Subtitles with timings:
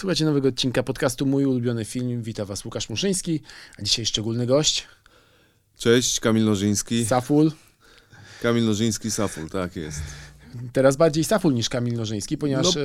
[0.00, 2.22] Słuchajcie nowego odcinka podcastu Mój ulubiony film.
[2.22, 3.40] Witam Was Łukasz Muszyński,
[3.78, 4.86] a dzisiaj szczególny gość.
[5.78, 7.06] Cześć, Kamil Nożyński.
[7.06, 7.52] Saful.
[8.42, 10.00] Kamil Nożyński, Saful, tak jest.
[10.72, 12.80] Teraz bardziej Saful niż Kamil Nożyński, ponieważ no.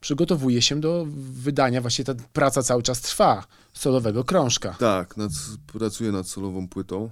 [0.00, 4.76] przygotowuje się do wydania, właśnie ta praca cały czas trwa, solowego krążka.
[4.78, 5.32] Tak, nad,
[5.72, 7.10] pracuję nad solową płytą.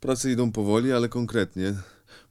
[0.00, 1.74] Prace idą powoli, ale konkretnie,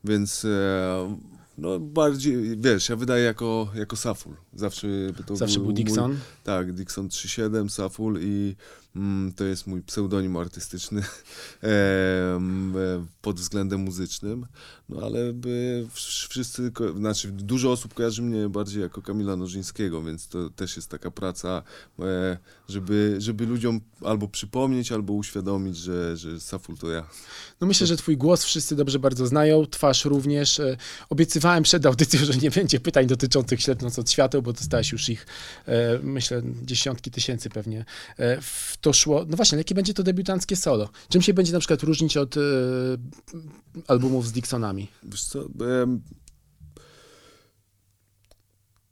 [0.04, 1.18] więc e,
[1.62, 4.34] no bardziej, wiesz, ja wydaję jako, jako Saful.
[4.54, 4.88] Zawsze
[5.26, 6.12] to Zawsze był, był Dixon?
[6.12, 8.56] Mój, tak, Dixon 3.7, Saful i
[8.96, 11.02] mm, to jest mój pseudonim artystyczny
[11.64, 12.40] e,
[13.22, 14.46] pod względem muzycznym.
[14.92, 20.50] No ale by wszyscy, znaczy dużo osób kojarzy mnie bardziej jako Kamila Nożyńskiego, więc to
[20.50, 21.64] też jest taka praca,
[22.00, 22.38] e,
[22.70, 27.08] żeby, żeby ludziom albo przypomnieć, albo uświadomić, że, że Saful to ja.
[27.62, 30.60] No myślę, że twój głos wszyscy dobrze bardzo znają, twarz również.
[30.60, 30.78] E,
[31.10, 35.26] obiecywałem przed audycją, że nie będzie pytań dotyczących ślepnąc od świateł, bo dostałeś już ich,
[35.66, 37.86] e, myślę, dziesiątki tysięcy pewnie.
[38.42, 40.90] W to szło, no właśnie, jakie będzie to debiutanckie solo?
[41.10, 42.36] Czym się będzie na przykład różnić od
[43.88, 44.81] albumów z Dixonami?
[45.04, 45.50] Wiesz co,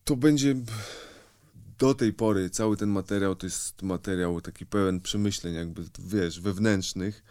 [0.03, 0.55] to będzie
[1.77, 7.23] do tej pory cały ten materiał to jest materiał taki pełen przemyśleń, jakby wiesz, wewnętrznych.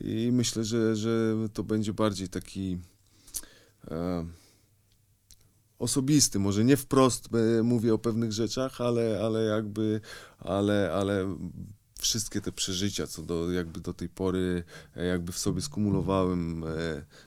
[0.00, 2.78] I myślę, że, że to będzie bardziej taki
[5.78, 6.38] osobisty.
[6.38, 7.28] Może nie wprost
[7.62, 10.00] mówię o pewnych rzeczach, ale, ale jakby,
[10.38, 11.36] ale, ale
[12.02, 14.64] wszystkie te przeżycia, co do, jakby do tej pory
[14.96, 16.68] e, jakby w sobie skumulowałem, e,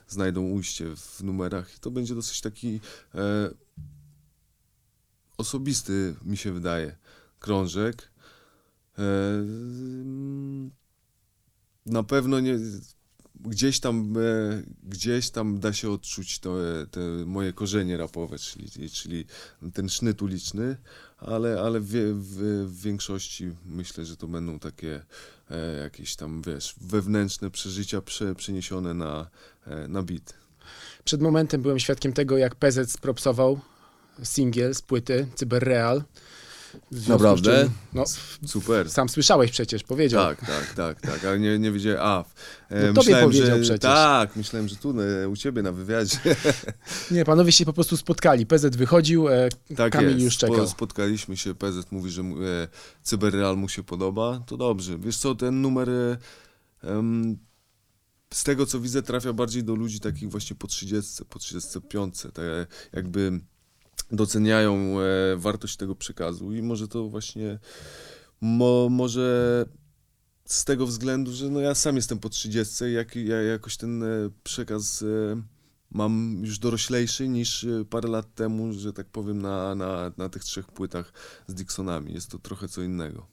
[0.08, 2.80] znajdą ujście w numerach i to będzie dosyć taki
[3.14, 3.50] e,
[5.36, 6.96] osobisty, mi się wydaje,
[7.38, 8.10] krążek.
[8.98, 9.02] E,
[11.86, 12.58] na pewno nie,
[13.40, 18.90] gdzieś tam, e, gdzieś tam da się odczuć to, e, te moje korzenie rapowe, czyli,
[18.90, 19.24] czyli
[19.74, 20.76] ten sznyt uliczny,
[21.18, 22.36] ale, ale w, w,
[22.66, 25.02] w większości myślę, że to będą takie
[25.50, 29.30] e, jakieś tam, wiesz, wewnętrzne przeżycia prze, przeniesione na,
[29.66, 30.34] e, na beat.
[31.04, 33.60] Przed momentem byłem świadkiem tego, jak PZ spropsował
[34.22, 36.02] singiel z płyty Cyberreal.
[37.08, 37.62] Naprawdę?
[37.62, 38.04] Czym, no,
[38.46, 38.90] Super.
[38.90, 40.24] Sam słyszałeś przecież, powiedział.
[40.24, 42.24] Tak, tak, tak, tak, ale nie, nie wiedziałem, a...
[42.68, 43.80] E, no myślałem, powiedział że, przecież.
[43.80, 46.18] Tak, myślałem, że tu e, u ciebie na wywiadzie.
[47.10, 48.46] Nie, panowie się po prostu spotkali.
[48.46, 50.24] PZ wychodził, e, tak Kamil jest.
[50.24, 50.68] już czekał.
[50.68, 52.68] Spotkaliśmy się, PZ mówi, że e,
[53.02, 54.98] Cyberreal mu się podoba, to dobrze.
[54.98, 55.90] Wiesz co, ten numer...
[55.90, 56.16] E,
[58.34, 62.44] z tego co widzę, trafia bardziej do ludzi takich właśnie po 30, po 35, tak
[62.92, 63.40] jakby
[64.12, 67.58] doceniają e, wartość tego przekazu i może to właśnie,
[68.40, 69.64] mo, może
[70.44, 74.06] z tego względu, że no ja sam jestem po 30, jak, ja jakoś ten e,
[74.44, 75.42] przekaz e,
[75.90, 80.66] mam już doroślejszy niż parę lat temu, że tak powiem, na, na, na tych trzech
[80.66, 81.12] płytach
[81.46, 82.14] z Dixonami.
[82.14, 83.26] Jest to trochę co innego.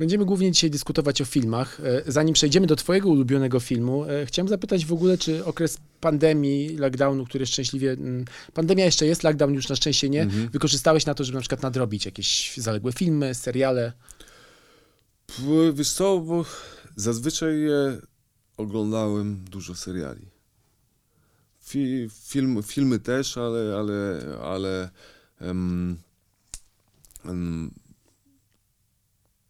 [0.00, 1.80] Będziemy głównie dzisiaj dyskutować o filmach.
[1.80, 6.76] E, zanim przejdziemy do Twojego ulubionego filmu, e, chciałem zapytać w ogóle, czy okres pandemii,
[6.76, 7.92] lockdownu, który szczęśliwie.
[7.92, 8.24] Mm,
[8.54, 10.22] pandemia jeszcze jest, lockdown już na szczęście nie.
[10.22, 10.48] Mhm.
[10.48, 13.92] Wykorzystałeś na to, żeby na przykład nadrobić jakieś zaległe filmy, seriale?
[15.72, 16.44] Wiesz co, bo
[16.96, 17.54] zazwyczaj
[18.56, 20.26] oglądałem dużo seriali.
[21.60, 24.90] Fi, film, filmy też, ale, ale, ale
[25.40, 25.96] um,
[27.24, 27.70] um,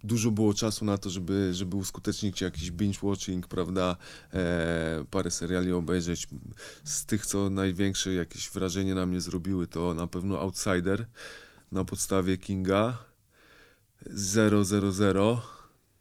[0.04, 3.96] dużo było czasu na to, żeby, żeby uskutecznić jakiś binge-watching, prawda,
[4.32, 6.28] e, parę seriali obejrzeć.
[6.84, 11.06] Z tych, co największe jakieś wrażenie na mnie zrobiły, to na pewno Outsider
[11.72, 12.98] na podstawie Kinga
[14.10, 14.64] 000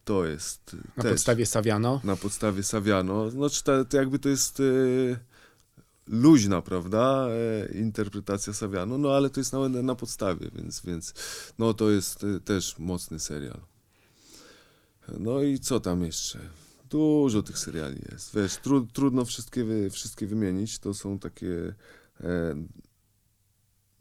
[0.06, 2.02] to jest Na też, podstawie Saviano?
[2.04, 3.30] Na podstawie Saviano.
[3.30, 4.60] Znaczy, to, to jakby to jest...
[4.60, 4.64] E,
[6.08, 11.14] luźna, prawda, e, interpretacja Saviano, no ale to jest na, na podstawie, więc, więc
[11.60, 13.60] no to jest e, też mocny serial.
[15.20, 16.40] No i co tam jeszcze?
[16.90, 18.36] Dużo tych seriali jest.
[18.36, 20.80] Wiesz, tru, trudno wszystkie, wszystkie wymienić.
[20.80, 21.76] To są takie
[22.22, 22.56] e,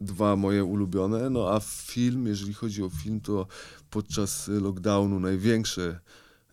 [0.01, 1.29] dwa moje ulubione.
[1.29, 3.47] No a film, jeżeli chodzi o film, to
[3.89, 5.99] podczas lockdownu największe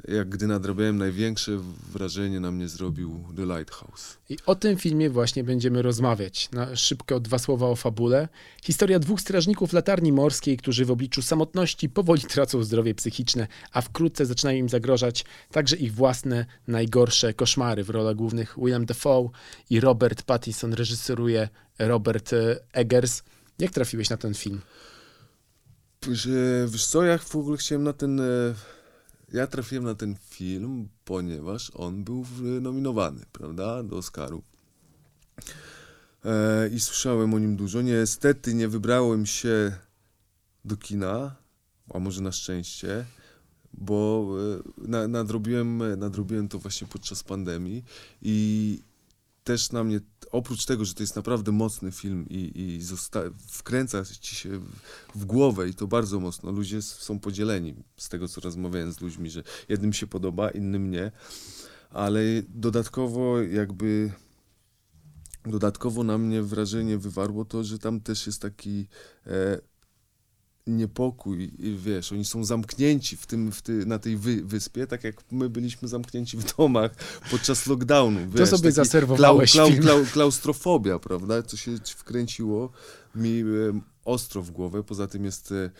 [0.09, 1.53] jak gdy nadrabiałem, największe
[1.93, 4.19] wrażenie na mnie zrobił The Lighthouse.
[4.29, 6.51] I o tym filmie właśnie będziemy rozmawiać.
[6.53, 8.29] Na szybko dwa słowa o fabule.
[8.63, 14.27] Historia dwóch strażników latarni morskiej, którzy w obliczu samotności powoli tracą zdrowie psychiczne, a wkrótce
[14.27, 17.85] zaczynają im zagrożać także ich własne najgorsze koszmary.
[17.85, 19.31] W rolach głównych William Dafoe
[19.71, 21.49] i Robert Pattinson reżyseruje
[21.79, 23.23] Robert e, Eggers.
[23.59, 24.61] Jak trafiłeś na ten film?
[26.69, 28.55] Wiesz co, ja w ogóle chciałem na ten e,
[29.33, 32.25] ja trafiłem na ten film, ponieważ on był
[32.61, 34.43] nominowany, prawda, do Oscaru.
[36.25, 37.83] E, I słyszałem o nim dużo.
[37.83, 39.73] Niestety nie wybrałem się
[40.65, 41.37] do kina,
[41.95, 43.05] a może na szczęście,
[43.75, 44.29] bo
[44.87, 47.85] e, na, nadrobiłem, nadrobiłem to właśnie podczas pandemii
[48.23, 48.79] i
[49.47, 50.01] też na mnie,
[50.33, 54.71] oprócz tego, że to jest naprawdę mocny film i, i zosta- wkręca ci się w,
[55.15, 59.31] w głowę i to bardzo mocno, ludzie są podzieleni z tego, co rozmawiałem z ludźmi,
[59.31, 61.13] że jednym się podoba, innym nie,
[61.91, 64.13] ale dodatkowo jakby
[65.45, 68.87] dodatkowo na mnie wrażenie wywarło to, że tam też jest taki
[69.27, 69.61] e,
[70.67, 75.05] niepokój i wiesz, oni są zamknięci w tym, w ty, na tej wy, wyspie, tak
[75.05, 76.91] jak my byliśmy zamknięci w domach
[77.31, 78.21] podczas lockdownu.
[78.31, 81.43] Wiesz, to sobie zaserwowałeś klau, klau, klau, Klaustrofobia, prawda?
[81.43, 82.71] Co się wkręciło
[83.15, 83.45] mi e,
[84.05, 84.83] ostro w głowę.
[84.83, 85.71] Poza tym jest e,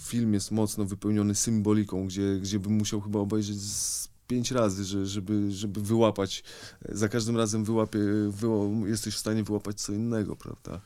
[0.00, 5.06] film jest mocno wypełniony symboliką, gdzie, gdzie bym musiał chyba obejrzeć z pięć razy, że,
[5.06, 6.44] żeby, żeby wyłapać,
[6.88, 10.80] za każdym razem wyłapie, wyła, jesteś w stanie wyłapać co innego, prawda?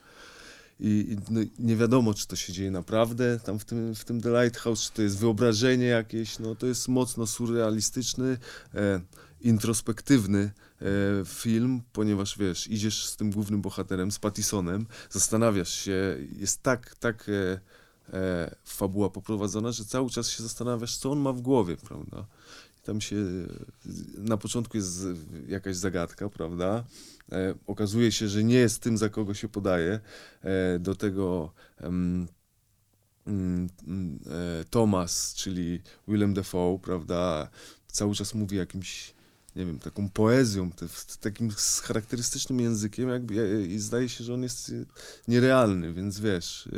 [0.81, 4.21] I, i no, nie wiadomo, czy to się dzieje naprawdę tam w tym, w tym
[4.21, 8.38] The Lighthouse, czy to jest wyobrażenie jakieś, no to jest mocno surrealistyczny,
[8.75, 9.00] e,
[9.41, 10.50] introspektywny
[10.82, 10.87] e,
[11.25, 17.27] film, ponieważ wiesz, idziesz z tym głównym bohaterem, z Pattisonem, zastanawiasz się, jest tak, tak
[17.29, 17.61] e,
[18.17, 22.27] e, fabuła poprowadzona, że cały czas się zastanawiasz, co on ma w głowie, prawda?
[22.91, 23.17] Tam się
[24.19, 25.07] na początku jest
[25.49, 26.85] jakaś zagadka, prawda?
[27.33, 30.01] E, okazuje się, że nie jest tym, za kogo się podaje.
[30.43, 32.27] E, do tego mm,
[33.27, 37.51] e, Thomas, czyli Willem Dafoe, prawda?
[37.87, 39.15] Cały czas mówi jakimś
[39.57, 40.87] nie wiem, taką poezją, te,
[41.21, 41.51] takim
[41.83, 44.73] charakterystycznym językiem, jakby, i zdaje się, że on jest
[45.29, 46.69] nierealny, więc wiesz,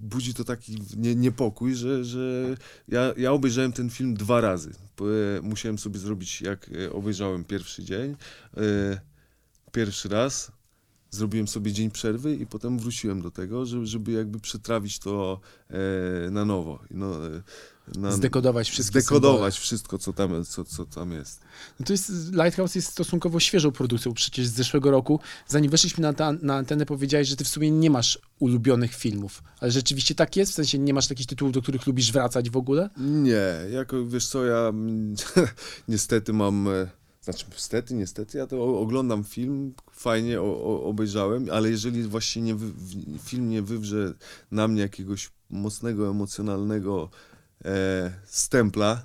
[0.00, 2.56] budzi to taki nie, niepokój, że, że
[2.88, 4.70] ja, ja obejrzałem ten film dwa razy.
[5.42, 8.16] Musiałem sobie zrobić, jak e, obejrzałem pierwszy dzień,
[8.56, 9.00] e,
[9.72, 10.52] pierwszy raz,
[11.10, 16.30] zrobiłem sobie dzień przerwy i potem wróciłem do tego, żeby, żeby jakby przetrawić to e,
[16.30, 16.82] na nowo.
[16.90, 17.16] No,
[17.96, 19.00] na, zdekodować wszystko.
[19.00, 21.40] Zdekodować wszystko, co tam, co, co tam jest.
[21.80, 22.12] No to jest.
[22.32, 25.20] Lighthouse jest stosunkowo świeżą produkcją przecież z zeszłego roku.
[25.48, 29.42] Zanim weszliśmy na, ta, na antenę, powiedziałeś, że ty w sumie nie masz ulubionych filmów.
[29.60, 30.52] Ale rzeczywiście tak jest?
[30.52, 32.90] W sensie nie masz takich tytułów, do których lubisz wracać w ogóle?
[32.96, 33.70] Nie.
[33.72, 34.72] Jako, wiesz co, ja
[35.88, 36.68] niestety mam...
[36.68, 42.42] E, znaczy, niestety, niestety, ja to oglądam film, fajnie o, o, obejrzałem, ale jeżeli właśnie
[42.42, 42.56] nie
[43.24, 44.14] film nie wywrze
[44.50, 47.10] na mnie jakiegoś mocnego, emocjonalnego
[47.64, 49.02] e, stempla,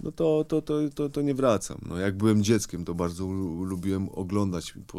[0.00, 1.78] no to, to, to, to, to nie wracam.
[1.88, 3.26] No, jak byłem dzieckiem, to bardzo
[3.64, 4.98] lubiłem oglądać, po,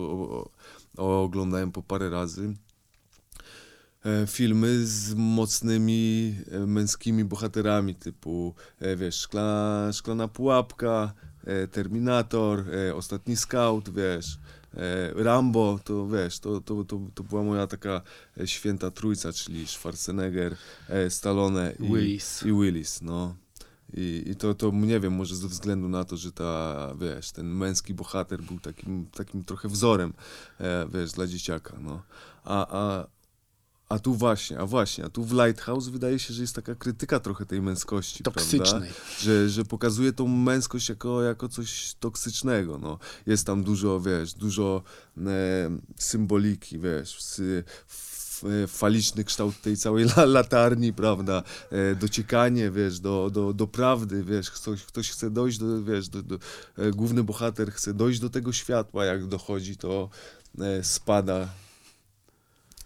[0.98, 2.54] o, oglądałem po parę razy
[4.06, 11.13] e, filmy z mocnymi e, męskimi bohaterami, typu, e, wiesz, Szklana, Szklana Pułapka,
[11.72, 14.40] Terminator, Ostatni Scout, wiesz,
[15.16, 18.02] Rambo, to wiesz, to, to, to, to była moja taka
[18.46, 20.56] święta trójca, czyli Schwarzenegger,
[21.10, 22.44] Stallone i Willis.
[22.44, 23.36] I Willis no.
[23.94, 27.48] I, I, to, to nie wiem, może ze względu na to, że ta, wiesz, ten
[27.48, 30.14] męski bohater był takim, takim trochę wzorem,
[30.60, 32.02] e, wiesz, dla dzieciaka, no.
[32.44, 33.08] A, a,
[33.89, 37.19] a tu właśnie, a właśnie, a tu w Lighthouse wydaje się, że jest taka krytyka
[37.19, 38.92] trochę tej męskości, Toksycznej.
[39.19, 43.00] Że, że pokazuje tą męskość jako, jako coś toksycznego, no.
[43.25, 44.84] Jest tam dużo, wiesz, dużo
[45.18, 45.22] e,
[45.98, 47.18] symboliki, wiesz,
[47.88, 54.52] w, faliczny kształt tej całej latarni, prawda, e, dociekanie, wiesz, do, do, do prawdy, wiesz,
[54.52, 56.40] ktoś, ktoś chce dojść do, wiesz, do, do,
[56.78, 60.09] e, główny bohater chce dojść do tego światła, jak dochodzi, to
[60.59, 61.50] e, spada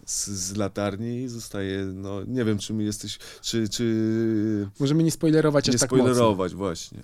[0.06, 3.68] z, z, latarni i zostaje, no nie wiem, czy my jesteś, czy...
[3.68, 7.02] czy Możemy nie spoilerować nie aż tak spoilerować, właśnie.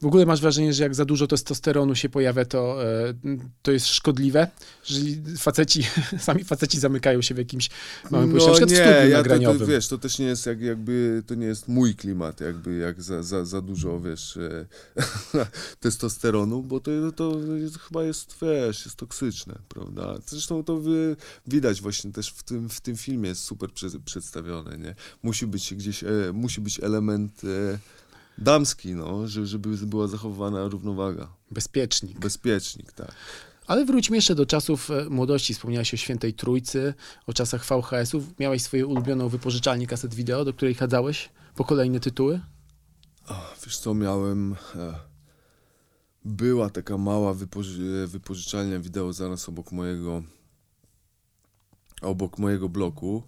[0.00, 3.14] W ogóle masz wrażenie, że jak za dużo testosteronu się pojawia, to, e,
[3.62, 4.48] to jest szkodliwe?
[4.90, 5.86] Jeżeli faceci,
[6.18, 7.70] sami faceci zamykają się w jakimś
[8.10, 11.34] małym no, nie, w ja to, to, wiesz, to też nie jest jak, jakby, to
[11.34, 14.66] nie jest mój klimat, jakby jak za, za, za dużo, wiesz, e,
[15.80, 17.36] testosteronu, bo to, to
[17.88, 20.18] chyba jest, wiesz, jest toksyczne, prawda?
[20.26, 20.80] Zresztą to
[21.46, 23.70] widać właśnie też w tym, w tym filmie jest super
[24.04, 24.94] przedstawione, nie?
[25.22, 27.42] Musi być gdzieś, e, musi być element
[28.38, 31.28] damski, no, żeby była zachowana równowaga.
[31.50, 32.18] Bezpiecznik.
[32.18, 33.12] Bezpiecznik, tak.
[33.66, 35.54] Ale wróćmy jeszcze do czasów e, młodości.
[35.54, 36.94] Wspomniałeś o Świętej Trójcy,
[37.26, 38.38] o czasach VHS-ów.
[38.38, 42.40] Miałeś swoją ulubioną wypożyczalnię kaset wideo, do której chadzałeś po kolejne tytuły?
[43.64, 44.56] Wiesz co, miałem...
[44.74, 45.08] E,
[46.24, 50.22] była taka mała wypoży wypożyczalnia wideo zaraz obok mojego
[52.02, 53.22] obok mojego bloku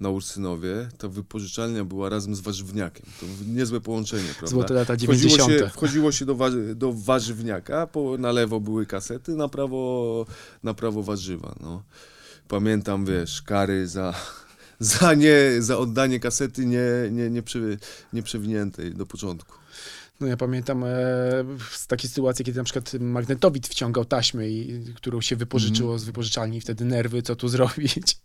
[0.00, 3.06] na Ursynowie, ta wypożyczalnia była razem z warzywniakiem.
[3.20, 4.46] To niezłe połączenie, prawda?
[4.46, 5.42] Złote lata 90.
[5.42, 6.36] Wchodziło się, wchodziło się do,
[6.74, 10.26] do warzywniaka, po, na lewo były kasety, na prawo,
[10.62, 11.82] na prawo warzywa, no.
[12.48, 14.14] pamiętam, wiesz, kary za,
[14.80, 17.78] za, nie, za oddanie kasety nie, nie, nie, przy,
[18.12, 19.54] nie przewiniętej do początku.
[20.20, 20.88] No ja pamiętam e,
[21.70, 25.98] z takiej sytuacji, kiedy na przykład magnetowid wciągał taśmę, i, którą się wypożyczyło Mhm.
[25.98, 28.18] z wypożyczalni, wtedy nerwy, co tu zrobić,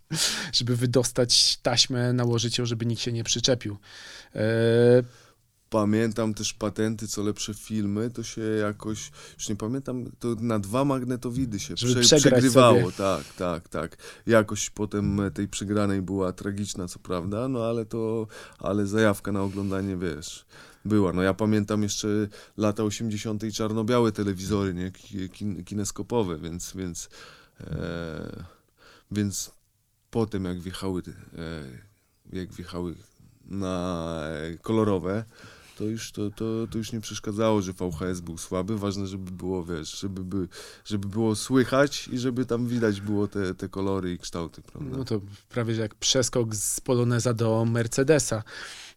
[0.52, 3.76] żeby wydostać taśmę, nałożyć ją, żeby nikt się nie przyczepił.
[4.34, 4.40] E,
[5.70, 10.84] Pamiętam też patenty, co lepsze filmy, to się jakoś, już nie pamiętam, to na dwa
[10.84, 12.92] magnetowidy się prze, przegrywało, sobie.
[12.92, 13.96] tak, tak, tak.
[14.26, 18.26] Jakość potem e, tej przegranej była tragiczna, co prawda, no ale to,
[18.58, 20.46] ale zajawka na oglądanie, wiesz,
[20.84, 21.12] była.
[21.12, 22.08] No ja pamiętam jeszcze
[22.56, 23.44] lata 80.
[23.44, 27.08] i czarno-białe telewizory, nie, Ki- kin, kineskopowe, więc, więc,
[27.60, 28.44] e,
[29.10, 29.52] więc
[30.10, 31.02] potem jak wjechały,
[31.38, 32.94] e, jak wjechały
[33.44, 35.24] na e, kolorowe,
[35.80, 38.78] to już, to, to, to już nie przeszkadzało, że VHS był słaby.
[38.78, 40.48] Ważne, żeby było, wiesz, żeby, by,
[40.84, 44.96] żeby było słychać i żeby tam widać było te, te kolory i kształty, prawda?
[44.96, 48.42] no to prawie jak przeskok z Poloneza do Mercedesa.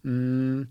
[0.05, 0.67] Mm,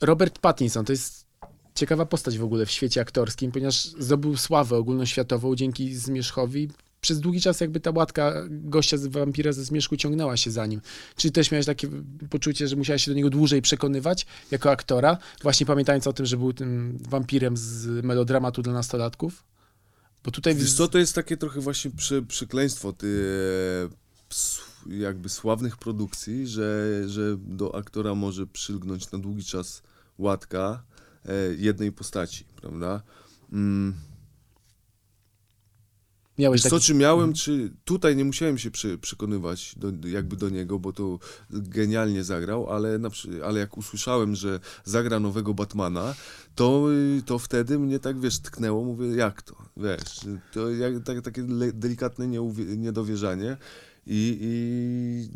[0.00, 1.26] Robert Pattinson to jest
[1.74, 6.68] ciekawa postać w ogóle w świecie aktorskim, ponieważ zdobył sławę ogólnoświatową dzięki Zmierzchowi.
[7.00, 10.80] Przez długi czas jakby ta łatka gościa z wampira ze Zmierzchu ciągnęła się za nim.
[11.16, 11.88] Czy też miałeś takie
[12.30, 16.36] poczucie, że musiałeś się do niego dłużej przekonywać jako aktora, właśnie pamiętając o tym, że
[16.36, 19.44] był tym wampirem z melodramatu dla nastolatków?
[20.24, 20.54] Bo tutaj...
[20.54, 23.06] Wiesz co, to jest takie trochę właśnie przy, przekleństwo ty,
[23.92, 29.82] e, s- jakby sławnych produkcji, że, że do aktora może przylgnąć na długi czas
[30.18, 30.82] łatka
[31.24, 33.02] e, jednej postaci, prawda?
[33.52, 33.94] Mm.
[36.38, 36.70] Miałeś taki...
[36.70, 40.92] co, czy miałem, czy tutaj nie musiałem się przy, przekonywać do, jakby do niego, bo
[40.92, 41.18] to
[41.50, 43.08] genialnie zagrał, ale, na,
[43.44, 46.14] ale jak usłyszałem, że zagra nowego Batmana,
[46.54, 50.20] to, y, to wtedy mnie tak, wiesz, tknęło, mówię, jak to, wiesz,
[50.52, 52.28] to jak, tak, takie delikatne
[52.76, 53.56] niedowierzanie
[54.06, 55.28] i, i,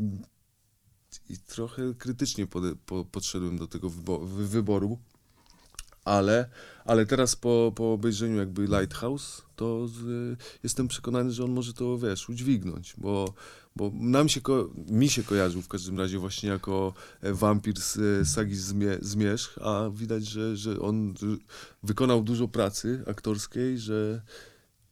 [1.32, 4.98] i trochę krytycznie pode, po, podszedłem do tego wybo, wy, wyboru,
[6.04, 6.50] ale,
[6.84, 11.98] ale teraz po, po obejrzeniu jakby Lighthouse, to z, jestem przekonany, że on może to,
[11.98, 13.34] wiesz, udźwignąć, bo,
[13.76, 14.40] bo nam się,
[14.90, 19.58] mi się kojarzył w każdym razie właśnie jako e, wampir z e, sagi Zmie- Zmierzch,
[19.58, 21.14] a widać, że, że on
[21.82, 24.22] wykonał dużo pracy aktorskiej, że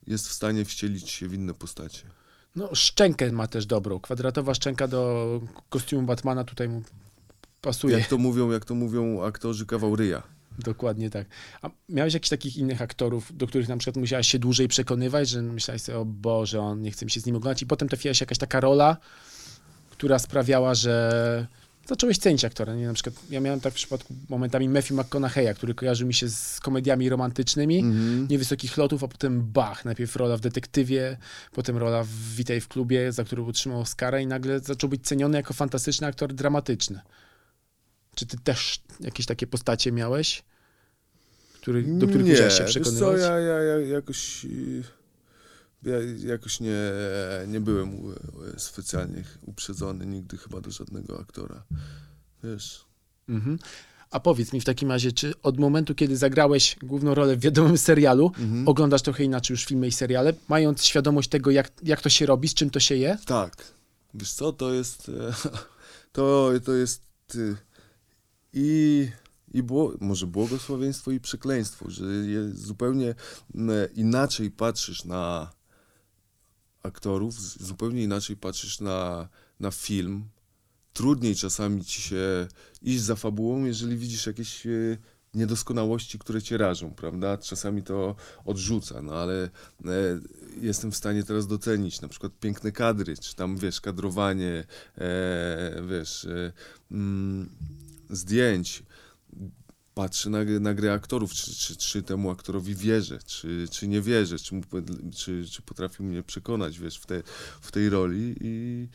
[0.06, 2.18] jest w stanie wcielić się w inne postacie.
[2.56, 4.00] No, szczękę ma też dobrą.
[4.00, 6.82] Kwadratowa szczęka do kostiumu Batmana tutaj mu
[7.60, 7.98] pasuje.
[7.98, 10.22] Jak to mówią, jak to mówią aktorzy kawał ryja.
[10.58, 11.26] Dokładnie tak.
[11.62, 15.42] A miałeś jakichś takich innych aktorów, do których na przykład musiałeś się dłużej przekonywać, że
[15.42, 18.14] myślałeś sobie, o Boże, on nie chce mi się z nim oglądać i potem trafiła
[18.14, 18.96] się jakaś taka rola,
[19.90, 21.46] która sprawiała, że
[21.88, 22.74] zacząłeś cenić aktora.
[22.74, 22.86] Nie?
[22.86, 26.60] Na przykład ja miałem tak w przypadku momentami Matthew McConaughey'a, który kojarzył mi się z
[26.60, 28.26] komediami romantycznymi, Mhm.
[28.30, 31.16] niewysokich lotów, a potem bach, najpierw rola w Detektywie,
[31.52, 35.36] potem rola w Witaj w klubie, za którą otrzymał Oscara i nagle zaczął być ceniony
[35.36, 37.00] jako fantastyczny aktor dramatyczny.
[38.14, 40.42] Czy ty też jakieś takie postacie miałeś,
[41.60, 43.20] który, do których nie, musiałeś się przekonywać?
[43.20, 44.82] ja, ja, ja jakoś, y,
[45.82, 45.94] ja
[46.26, 46.76] jakoś nie,
[47.46, 48.12] nie byłem u-
[48.56, 51.64] specjalnie uprzedzony nigdy chyba do żadnego aktora.
[52.44, 52.84] Wiesz,
[53.28, 53.58] Mhm.
[54.10, 57.78] A powiedz mi w takim razie, czy od momentu, kiedy zagrałeś główną rolę w wiadomym
[57.78, 58.68] serialu, Mhm.
[58.68, 62.48] oglądasz trochę inaczej już filmy i seriale, mając świadomość tego, jak, jak to się robi,
[62.48, 63.18] z czym to się je?
[63.26, 63.72] tak.
[64.14, 65.32] Wiesz co, to jest, e,
[66.12, 67.02] to, to jest
[67.34, 67.56] y,
[68.52, 69.08] i,
[69.54, 72.04] i było, może błogosławieństwo i przekleństwo, że
[72.52, 73.14] zupełnie
[73.94, 75.50] inaczej patrzysz na
[76.82, 79.28] aktorów, zupełnie inaczej patrzysz na,
[79.60, 80.24] na film.
[80.92, 82.48] Trudniej czasami ci się
[82.82, 84.98] iść za fabułą, jeżeli widzisz jakieś e,
[85.34, 87.38] niedoskonałości, które cię rażą, prawda?
[87.38, 89.50] Czasami to odrzuca, no ale e,
[90.60, 94.64] jestem w stanie teraz docenić na przykład piękne kadry, czy tam, wiesz, kadrowanie,
[94.98, 96.52] e, wiesz, e,
[96.90, 97.48] mm,
[98.10, 98.82] zdjęć.
[99.98, 104.38] Patrzę na, na grę aktorów, czy, czy, czy temu aktorowi wierzę, czy, czy nie wierzę,
[104.38, 104.60] czy,
[105.16, 107.22] czy, czy potrafił mnie przekonać, wiesz, w, te,
[107.60, 108.88] w tej roli i,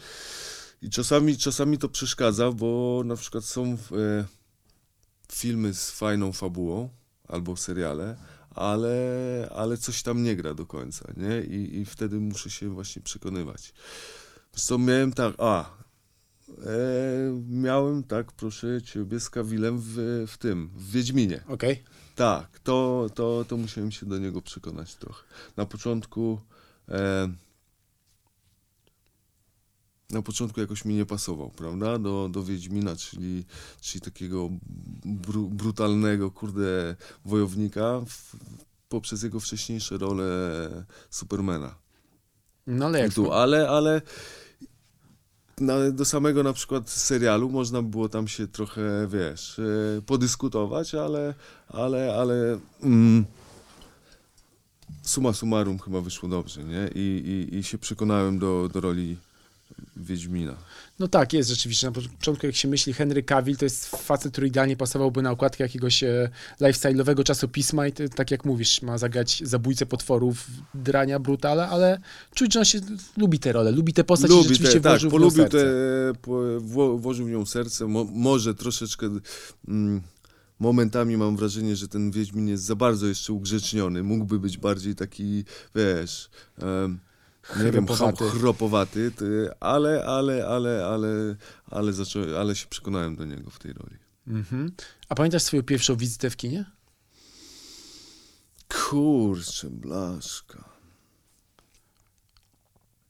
[0.82, 3.78] i czasami, czasami to przeszkadza, bo na przykład są e,
[5.32, 6.90] filmy z fajną fabułą
[7.28, 8.18] albo seriale,
[8.50, 11.42] ale, ale coś tam nie gra do końca, nie?
[11.42, 13.74] I, i wtedy muszę się właśnie przekonywać.
[14.52, 15.83] Co miałem tak, a
[17.50, 21.44] miałem tak, proszę ciebie, z Kawilem w, w tym, w Wiedźminie.
[21.48, 21.84] Okej.
[22.16, 25.24] Tak, to, to, to musiałem się do niego przekonać trochę.
[25.58, 26.40] Na początku.
[26.90, 27.30] E,
[30.10, 32.00] na początku jakoś mi nie pasował, prawda?
[32.00, 33.46] Do, do Wiedźmina, czyli,
[33.82, 34.50] czyli takiego
[35.06, 36.96] bru, brutalnego, kurde,
[37.26, 38.36] wojownika w,
[38.90, 40.26] poprzez jego wcześniejsze role
[41.10, 41.76] Supermana.
[42.68, 44.02] No ale jak tu, ale, ale
[45.60, 51.34] na, do samego na przykład serialu można było tam się trochę, wiesz, e, podyskutować, ale,
[51.68, 53.26] ale, ale mm,
[55.02, 56.90] suma summarum chyba wyszło dobrze, nie?
[56.96, 59.18] I, i, i się przekonałem do, do roli
[59.98, 60.56] Wiedźmina.
[61.00, 61.88] No tak, jest rzeczywiście.
[61.88, 65.64] Na początku jak się myśli Henry Cavill, to jest facet, który idealnie pasowałby na okładkę
[65.64, 66.30] jakiegoś e,
[66.62, 72.00] lifestyle'owego czasopisma i to, tak jak mówisz, ma zagrać zabójcę potworów, drania, brutala, ale
[72.36, 72.80] czuć, że on się
[73.18, 75.58] lubi tę rolę, lubi tę postać lubi i rzeczywiście te, włożył tak, w nią serce.
[75.58, 76.60] Te, po,
[76.98, 79.10] włożył w nią serce, mo, może troszeczkę...
[79.68, 80.02] Mm,
[80.60, 84.04] momentami mam wrażenie, że ten Wiedźmin jest za bardzo jeszcze ugrzeczniony.
[84.04, 85.44] Mógłby być bardziej taki,
[85.76, 86.30] wiesz...
[86.62, 87.00] Um,
[87.64, 87.88] nie wiem,
[88.32, 89.12] chropowaty,
[89.60, 91.36] ale, ale, ale, ale,
[91.72, 93.98] ale, zacząłem, ale się przekonałem do niego w tej roli.
[94.28, 94.72] Mhm.
[95.10, 96.66] A pamiętasz swoją pierwszą wizytę w kinie?
[98.68, 100.70] Kurczę, blaszka.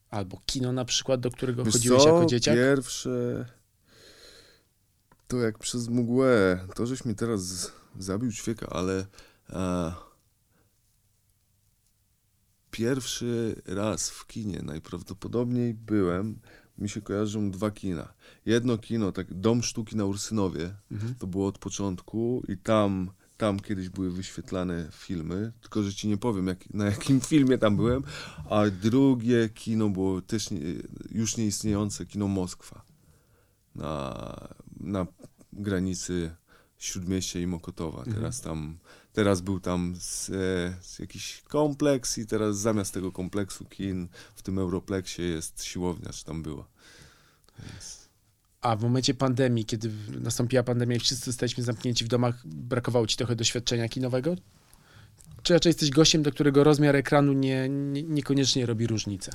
[0.09, 2.09] Albo kino na przykład, do którego Wiesz chodziłeś co?
[2.09, 2.55] jako dzieciak?
[2.55, 3.45] pierwsze...
[5.27, 6.59] To jak przez mgłę.
[6.75, 9.05] To, żeś mi teraz zabił ćwieka, ale...
[12.73, 16.39] pierwszy raz w kinie najprawdopodobniej byłem,
[16.77, 18.13] mi się kojarzą dwa kina.
[18.45, 21.15] Jedno kino, tak Dom Sztuki na Ursynowie, mhm.
[21.15, 26.17] to było od początku i tam, tam kiedyś były wyświetlane filmy, tylko że ci nie
[26.17, 28.03] powiem jak, na jakim filmie tam byłem,
[28.49, 30.59] a drugie kino było też nie,
[31.11, 32.83] już nieistniejące, kino Moskwa
[33.75, 34.47] na,
[34.79, 35.07] na
[35.53, 36.35] granicy
[36.77, 37.97] Śródmieścia i Mokotowa.
[37.97, 38.15] Mhm.
[38.15, 38.77] Teraz tam
[39.13, 40.33] Teraz był tam z, e,
[40.81, 46.25] z jakiś kompleks i teraz zamiast tego kompleksu kin w tym Europlexie jest siłownia, czy
[46.25, 46.67] tam była.
[47.59, 48.09] Więc...
[48.61, 53.17] A w momencie pandemii, kiedy nastąpiła pandemia i wszyscy zostaliśmy zamknięci w domach, brakowało ci
[53.17, 54.35] trochę doświadczenia kinowego?
[55.43, 59.31] Czy raczej jesteś gościem, do którego rozmiar ekranu nie, nie, niekoniecznie robi różnicę?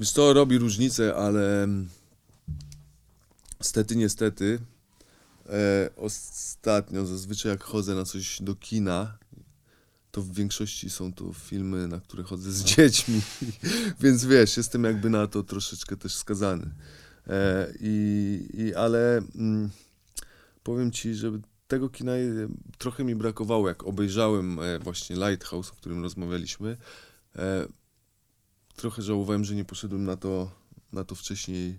[0.00, 1.68] Wiesz, to robi różnicę, ale
[3.60, 4.58] niestety, niestety
[5.48, 9.18] E, ostatnio, zazwyczaj jak chodzę na coś do kina,
[10.10, 13.20] to w większości są to filmy, na które chodzę z dziećmi,
[14.00, 16.70] więc wiesz, jestem jakby na to troszeczkę też skazany.
[17.26, 19.70] E, i, i, ale mm,
[20.62, 21.32] powiem ci, że
[21.68, 22.12] tego kina
[22.78, 26.76] trochę mi brakowało, jak obejrzałem e, właśnie Lighthouse, o którym rozmawialiśmy.
[27.36, 27.66] E,
[28.76, 30.50] trochę żałowałem, że nie poszedłem na to,
[30.92, 31.78] na to wcześniej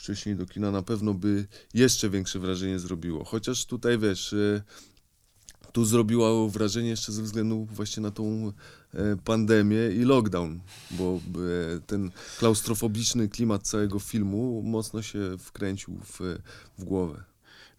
[0.00, 3.24] wcześniej do kina, na pewno by jeszcze większe wrażenie zrobiło.
[3.24, 4.62] Chociaż tutaj wiesz, e,
[5.72, 8.52] tu zrobiło wrażenie jeszcze ze względu właśnie na tą
[8.94, 10.60] e, pandemię i lockdown,
[10.90, 11.20] bo
[11.76, 16.38] e, ten klaustrofobiczny klimat całego filmu mocno się wkręcił w,
[16.78, 17.24] w głowę.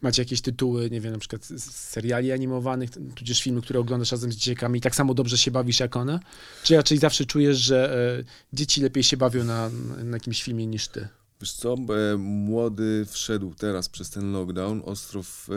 [0.02, 4.32] Macie jakieś tytuły, nie wiem, na przykład z seriali animowanych, tudzież filmy, które oglądasz razem
[4.32, 6.20] z dzieciakami i tak samo dobrze się bawisz jak one?
[6.62, 9.70] Czy raczej zawsze czujesz, że dzieci lepiej się bawią na,
[10.04, 11.08] na jakimś filmie niż ty?
[11.42, 11.76] Wiesz co,
[12.18, 15.48] młody wszedł teraz przez ten lockdown ostro w,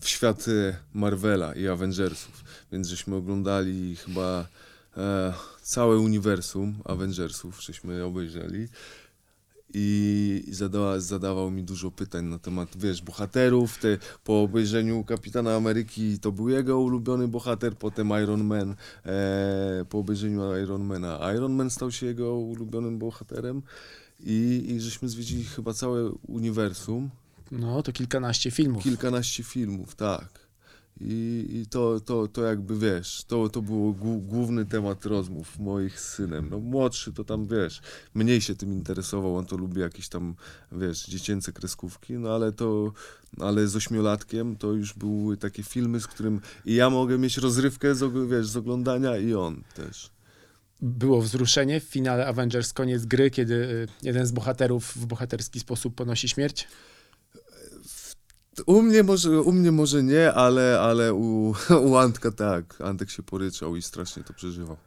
[0.00, 4.46] w świat e, Marvela i Avengersów, więc żeśmy oglądali chyba
[4.96, 8.68] e, całe uniwersum Avengersów, żeśmy obejrzeli
[9.74, 13.78] i zadała, zadawał mi dużo pytań na temat, wiesz, bohaterów.
[13.78, 18.74] Te, po obejrzeniu Kapitana Ameryki to był jego ulubiony bohater, potem Iron Man,
[19.06, 23.62] e, po obejrzeniu Ironmana Iron Man stał się jego ulubionym bohaterem
[24.20, 27.10] i, i żeśmy zwiedzili chyba całe uniwersum.
[27.50, 28.82] No, to kilkanaście filmów.
[28.82, 30.48] Kilkanaście filmów, tak.
[31.00, 36.14] I, i to, to, to jakby wiesz, to, to był główny temat rozmów moich z
[36.14, 36.48] synem.
[36.50, 37.80] No młodszy to tam wiesz,
[38.14, 40.34] mniej się tym interesował, on to lubi jakieś tam,
[40.72, 42.92] wiesz, dziecięce kreskówki, no ale to,
[43.40, 47.94] ale z ośmiolatkiem to już były takie filmy, z którym i ja mogę mieć rozrywkę
[47.94, 50.10] z, wiesz, z oglądania i on też
[50.80, 55.94] było wzruszenie w finale Avengers koniec gry, kiedy y, jeden z bohaterów w bohaterski sposób
[55.94, 56.68] ponosi śmierć?
[58.66, 61.54] U mnie może, u mnie może nie, ale, ale u,
[61.88, 62.80] u Antka tak.
[62.80, 64.76] Antek się poryczał i strasznie to przeżywał.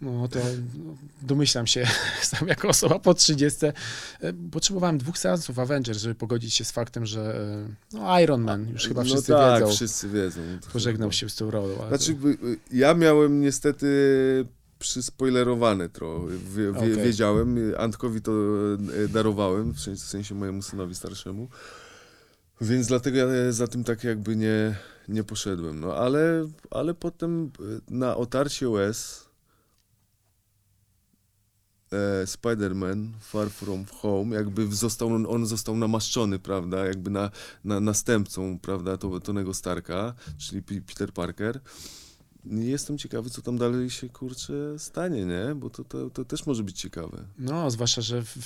[0.00, 0.38] No to
[0.84, 1.86] no, domyślam się,
[2.22, 3.66] sam jako osoba po 30.
[3.66, 3.72] E,
[4.50, 7.40] potrzebowałem dwóch seansów Avengers, żeby pogodzić się z faktem, że
[7.92, 9.74] e, no Iron Man, już chyba no wszyscy no tak, wiedzą.
[9.74, 10.40] wszyscy wiedzą.
[10.72, 11.88] Pożegnał się z tą rolą.
[11.88, 12.28] Znaczy, to...
[12.72, 13.86] ja miałem niestety
[14.80, 16.26] przyspoilerowane trochę.
[16.56, 16.96] Wie, okay.
[16.96, 18.32] Wiedziałem, Antkowi to
[19.04, 21.48] e, darowałem, w sensie mojemu synowi starszemu.
[22.60, 24.76] Więc dlatego ja za tym tak jakby nie,
[25.08, 25.80] nie poszedłem.
[25.80, 29.28] No ale, ale potem e, na otarcie łez
[31.92, 37.30] e, Spider-Man Far From Home, jakby został, on został namaszczony, prawda, jakby na,
[37.64, 41.60] na następcą, prawda, Tonego Starka, czyli Peter Parker.
[42.44, 45.54] Jestem ciekawy, co tam dalej się, kurczę, stanie, nie?
[45.54, 47.24] Bo to, to, to też może być ciekawe.
[47.38, 48.36] No, zwłaszcza, że w,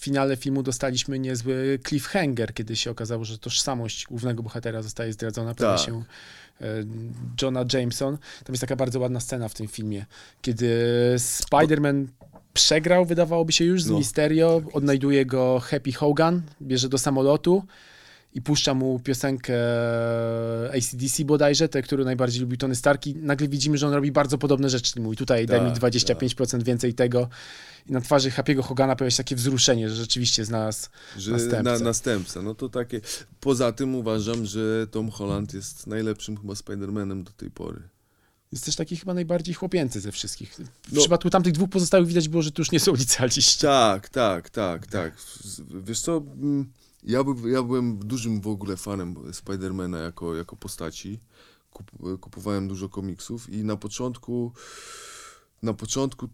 [0.00, 5.54] finale filmu dostaliśmy niezły cliffhanger, kiedy się okazało, że tożsamość głównego bohatera zostaje zdradzona.
[5.54, 5.80] Tak.
[5.80, 6.04] się
[6.60, 6.64] e,
[7.42, 8.18] Johna Jameson.
[8.44, 10.06] Tam jest taka bardzo ładna scena w tym filmie,
[10.42, 10.68] kiedy
[11.18, 12.06] Spider-Man
[12.52, 17.62] przegrał, wydawałoby się już, z No, Mysterio, odnajduje go Happy Hogan, bierze do samolotu
[18.34, 19.54] i puszcza mu piosenkę
[20.76, 24.38] ACDC bodajże, tę, którą najbardziej lubi Tony Stark i nagle widzimy, że on robi bardzo
[24.38, 24.92] podobne rzeczy.
[24.92, 27.28] Czyli Mówi tutaj daj mi Tak, 25% więcej tego
[27.86, 30.88] i na twarzy Happy'ego Hogana pojawia się takie wzruszenie, że rzeczywiście znalazł
[31.18, 31.62] Że Następcę.
[31.62, 32.42] Na, następca.
[32.42, 33.00] No to takie.
[33.40, 37.80] Poza tym uważam, że Tom Holland jest najlepszym chyba Spider-Manem do tej pory.
[38.52, 40.54] Jest też taki chyba najbardziej chłopięcy ze wszystkich.
[40.54, 41.00] W No.
[41.00, 43.58] przypadku tamtych dwóch pozostałych widać było, że to już nie są licealiści.
[43.60, 45.16] Tak, tak, tak, tak.
[45.84, 51.20] Wiesz co, mm, ja, by, ja byłem dużym w ogóle fanem Spidermana jako, jako postaci.
[51.70, 54.52] Kup, kupowałem dużo komiksów i na początku
[55.62, 56.28] na początku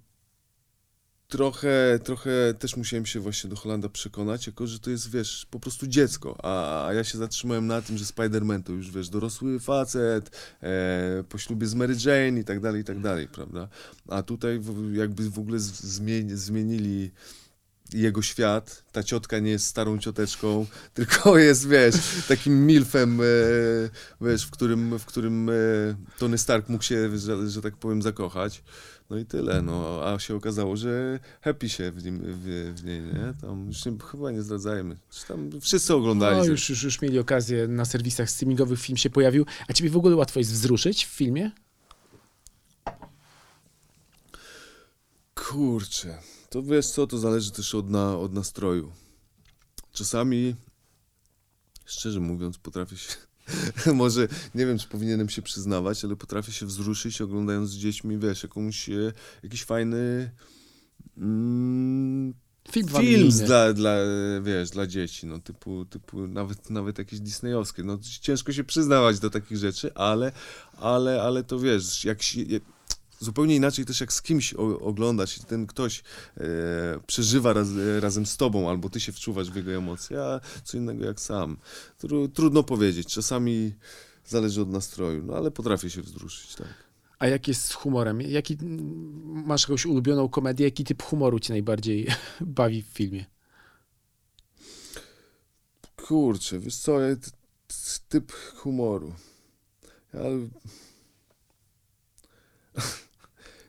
[1.28, 5.60] trochę, trochę też musiałem się właśnie do Holanda przekonać, jako że to jest, wiesz, po
[5.60, 9.60] prostu dziecko, a, a ja się zatrzymałem na tym, że Spider-Man to już, wiesz, dorosły
[9.60, 13.68] facet, e, po ślubie z Mary Jane i tak dalej, i tak dalej, prawda?
[14.08, 17.10] A tutaj w, jakby w ogóle zmieni, zmienili
[17.92, 18.84] jego świat.
[18.92, 21.94] Ta ciotka nie jest starą cioteczką, tylko jest, wiesz,
[22.28, 23.24] takim milfem, e,
[24.20, 25.52] wiesz, w którym, w którym e,
[26.18, 28.62] Tony Stark mógł się, że, że tak powiem, zakochać.
[29.10, 30.00] No i tyle, no.
[30.04, 33.34] A się okazało, że happy się w, nim, w, w niej, nie?
[33.40, 34.96] Tam już nie, chyba nie zdradzajmy.
[35.10, 36.36] Czy tam wszyscy oglądali.
[36.36, 39.46] No, już, już, już mieli okazję na serwisach streamingowych film się pojawił.
[39.68, 41.50] A ciebie w ogóle łatwo jest wzruszyć w filmie?
[45.34, 46.18] Kurczę,
[46.54, 48.92] to wiesz co, to zależy też od, na, od nastroju.
[49.92, 50.54] Czasami,
[51.84, 53.12] szczerze mówiąc, potrafię się,
[53.94, 58.42] może nie wiem, czy powinienem się przyznawać, ale potrafię się wzruszyć oglądając z dziećmi, wiesz,
[58.42, 59.12] jakąś, e,
[59.42, 60.30] jakiś fajny
[61.16, 62.34] mm,
[62.72, 63.96] Film, dla, dla,
[64.42, 67.82] wiesz, dla dzieci, no typu, typu nawet, nawet jakieś disneyowskie.
[67.82, 70.32] No ciężko się przyznawać do takich rzeczy, ale,
[70.76, 72.62] ale, ale to wiesz, jak się, jak,
[73.18, 76.02] zupełnie inaczej też jak z kimś oglądasz i ten ktoś
[76.36, 76.44] e,
[77.06, 77.68] przeżywa raz,
[78.00, 81.56] razem z tobą, albo ty się wczuwasz w jego emocje, a co innego jak sam.
[81.98, 83.72] Tru, trudno powiedzieć, czasami
[84.26, 86.84] zależy od nastroju, no ale potrafię się wzruszyć, tak.
[87.18, 88.20] A jak jest z humorem?
[88.20, 88.56] Jaki,
[89.24, 90.64] masz jakąś ulubioną komedię?
[90.64, 92.06] Jaki typ humoru cię najbardziej
[92.40, 93.24] bawi w filmie?
[95.96, 96.98] Kurczę, wiesz co,
[98.08, 99.12] typ humoru.
[100.14, 100.20] Ja,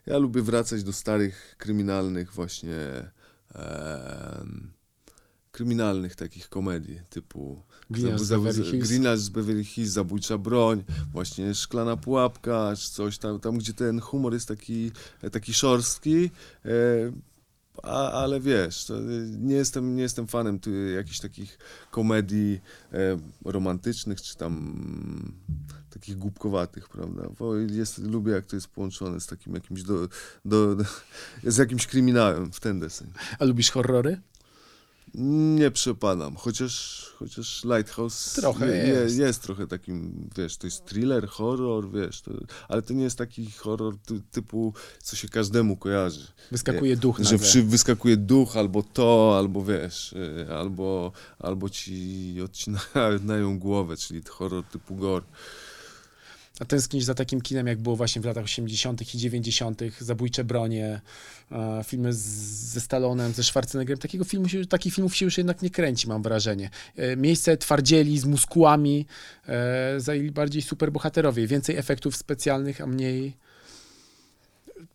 [0.06, 3.12] ja lubię wracać do starych, kryminalnych właśnie,
[3.56, 4.72] em,
[5.52, 8.90] kryminalnych takich komedii, typu Gliniarz z Zabu- Beverly Hills.
[8.90, 14.00] Gliniarz z Beverly Hills, Zabójcza Broń, właśnie Szklana Pułapka, czy coś tam, tam gdzie ten
[14.02, 14.92] humor jest taki,
[15.32, 16.32] taki szorstki,
[16.66, 16.70] e,
[17.84, 19.00] a, ale wiesz, e,
[19.40, 20.60] nie, jestem, nie jestem fanem
[20.96, 21.58] jakichś takich
[21.92, 22.62] komedii
[22.94, 25.34] e, romantycznych, czy tam
[25.96, 27.30] takich głupkowatych, prawda?
[27.40, 30.08] Bo jest, lubię, jak to jest połączone z takim jakimś, do,
[30.46, 30.84] do, do,
[31.54, 33.08] z jakimś kryminałem w ten deseń.
[33.40, 34.22] A lubisz horrory?
[35.58, 39.18] Nie przepadam, chociaż, chociaż Lighthouse Trochę je, jest.
[39.18, 42.32] Je, jest trochę takim, wiesz, to jest thriller, horror, wiesz, to,
[42.68, 46.28] ale to nie jest taki horror ty, typu, co się każdemu kojarzy.
[46.52, 53.60] Wyskakuje duch Że wszy, wyskakuje duch, albo to, albo wiesz, y, albo, albo ci odcinają
[53.66, 55.26] głowę, czyli horror typu gore.
[56.60, 59.16] A tęsknisz za takim kinem, jak było właśnie w latach 80.
[59.16, 61.02] i 90., Zabójcze bronie,
[61.52, 62.18] e, filmy z,
[62.74, 64.00] ze Stallonem, ze Schwarzeneggerem.
[64.00, 66.70] Takiego filmu się, takich filmów się już jednak nie kręci, mam wrażenie.
[66.96, 69.06] E, miejsce twardzieli z muskułami
[69.48, 71.48] e, zajęli bardziej superbohaterowie.
[71.48, 73.38] Więcej efektów specjalnych, a mniej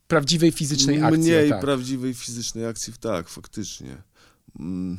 [0.08, 1.18] prawdziwej fizycznej akcji.
[1.18, 1.60] Mniej tak.
[1.60, 3.96] prawdziwej fizycznej akcji, tak, faktycznie.
[4.60, 4.98] Mm.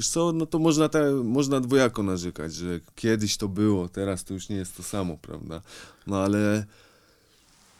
[0.00, 4.34] Wiesz co, no to można, te, można dwojako narzekać, że kiedyś to było, teraz to
[4.34, 5.60] już nie jest to samo, prawda?
[6.06, 6.64] No ale,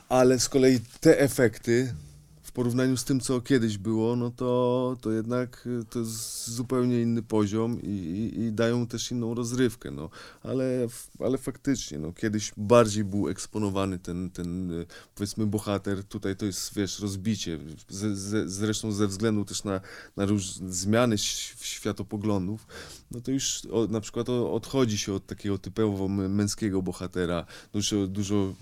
[0.08, 1.94] ale z kolei te efekty
[2.50, 7.02] w porównaniu z tym, co kiedyś było, no to, to jednak y, to jest zupełnie
[7.02, 10.10] inny poziom i, i, i dają też inną rozrywkę, no.
[10.42, 10.86] Ale,
[11.18, 16.74] ale faktycznie, no, kiedyś bardziej był eksponowany ten, ten y, powiedzmy bohater, tutaj to jest,
[16.74, 17.58] wiesz, rozbicie,
[18.46, 19.80] zresztą ze względu też na,
[20.16, 22.66] na róż, zmiany światopoglądów,
[23.10, 28.06] no to już o, na przykład odchodzi się od takiego typowo mę- męskiego bohatera, dużo,
[28.06, 28.54] dużo,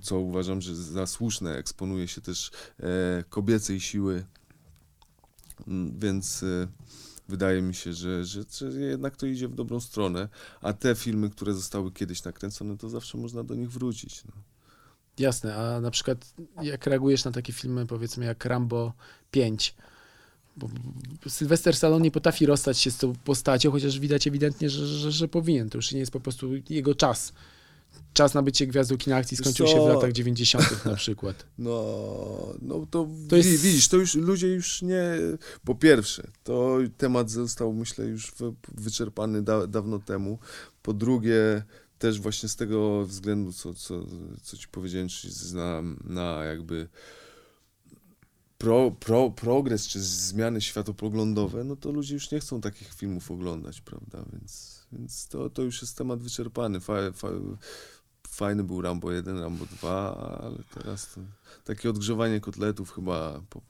[0.00, 4.24] co uważam, że za słuszne, eksponuje się też e, kobiecej siły,
[5.66, 6.66] Mm, więc e,
[7.28, 10.28] wydaje mi się, że, że, że jednak to idzie w dobrą stronę,
[10.60, 14.24] a te filmy, które zostały kiedyś nakręcone, to zawsze można do nich wrócić.
[14.24, 14.32] No.
[15.18, 18.92] Jasne, a na przykład jak reagujesz na takie filmy, powiedzmy jak Rambo
[19.30, 19.82] 5, bo
[21.28, 25.28] Sylwester Stallone nie potrafi rozstać się z tą postacią, chociaż widać ewidentnie, że, że, że
[25.28, 25.70] powinien.
[25.70, 27.32] To już nie jest po prostu jego czas.
[28.12, 30.84] Czas na bycie gwiazdą kina akcji skończył się w latach 90.
[30.84, 31.46] na przykład.
[31.58, 31.84] No,
[32.62, 35.02] no to, To jest- widzisz, to już ludzie już nie.
[35.64, 40.38] Po pierwsze, to temat został, myślę, już wy- wyczerpany da, dawno temu.
[40.82, 41.62] Po drugie,
[41.98, 44.06] też właśnie z tego względu, co, co,
[44.42, 46.88] co ci powiedziałem, czyli na, na jakby
[48.60, 53.80] pro, pro, progres czy zmiany światopoglądowe, no to ludzie już nie chcą takich filmów oglądać,
[53.80, 54.24] prawda?
[54.32, 56.80] Więc, więc to, to już jest temat wyczerpany.
[56.80, 57.28] Fa, fa,
[58.28, 61.20] fajny był Rambo 1, Rambo 2, ale teraz to
[61.64, 63.60] takie odgrzewanie kotletów chyba, po,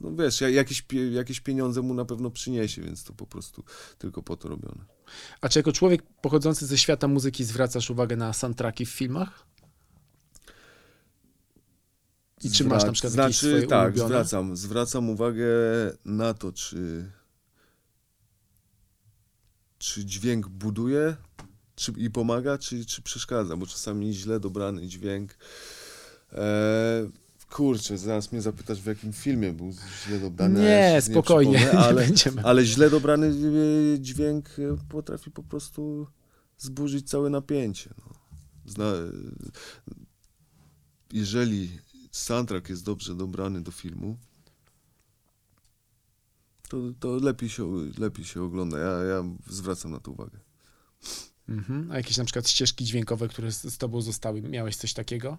[0.00, 3.64] no wiesz, ja- jakieś, jakieś pieniądze mu na pewno przyniesie, więc to po prostu
[3.98, 4.84] tylko po to robione.
[5.40, 9.46] A czy jako człowiek pochodzący ze świata muzyki zwracasz uwagę na soundtracki w filmach?
[12.46, 14.08] I czy masz na przykład jakieś Znaczy, swoje tak, ulubione?
[14.08, 15.46] zwracam, zwracam uwagę
[16.04, 17.10] na to, czy,
[19.78, 21.16] czy dźwięk buduje
[21.74, 25.36] czy, i pomaga, czy, czy przeszkadza, bo czasami źle dobrany dźwięk.
[26.32, 27.08] E,
[27.50, 29.72] kurczę, zaraz mnie zapytasz, w jakim filmie był
[30.06, 30.64] źle dobrany.
[30.64, 32.42] ja Nie, się spokojnie, nie ale, będziemy.
[32.42, 36.06] ale źle dobrany e, dźwięk e, potrafi po prostu
[36.58, 37.90] zburzyć całe napięcie.
[37.98, 38.14] No.
[38.66, 38.92] Zna,
[41.12, 41.78] jeżeli
[42.16, 44.16] soundtrack jest dobrze dobrany do filmu,
[46.68, 48.78] to, to lepiej, się, lepiej się ogląda.
[48.78, 50.38] Ja, ja zwracam na to uwagę.
[51.48, 51.90] Mhm.
[51.90, 55.38] A jakieś na przykład ścieżki dźwiękowe, które z, z tobą zostały, miałeś coś takiego?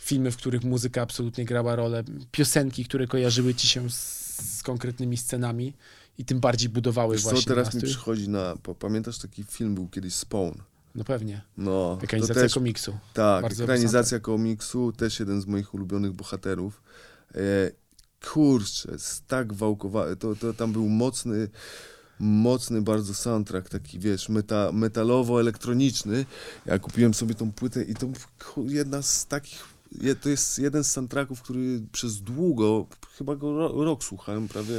[0.00, 3.96] Filmy, w których muzyka absolutnie grała rolę, piosenki, które kojarzyły ci się z,
[4.58, 5.74] z konkretnymi scenami
[6.18, 7.90] i tym bardziej budowały Wiesz co, właśnie teraz mi nastrój?
[7.90, 8.56] przychodzi na...
[8.62, 10.58] pa- Pamiętasz taki film był kiedyś Spawn?
[10.94, 11.40] No pewnie.
[11.56, 12.98] No, Ekranizacja też, komiksu.
[13.14, 16.82] tak, bardzo ekranizacja komiksu, też jeden z moich ulubionych bohaterów.
[17.34, 17.38] E,
[18.32, 18.96] kurczę,
[19.26, 20.16] tak wałkowa...
[20.16, 21.48] To, to tam był mocny,
[22.20, 26.24] mocny bardzo soundtrack, taki wiesz, meta, metalowo-elektroniczny.
[26.66, 28.06] Ja kupiłem sobie tą płytę i to
[28.66, 29.77] jedna z takich...
[29.92, 32.86] je- To jest jeden z soundtracków, który przez długo,
[33.18, 34.74] chyba go ro, rok słuchałem prawie,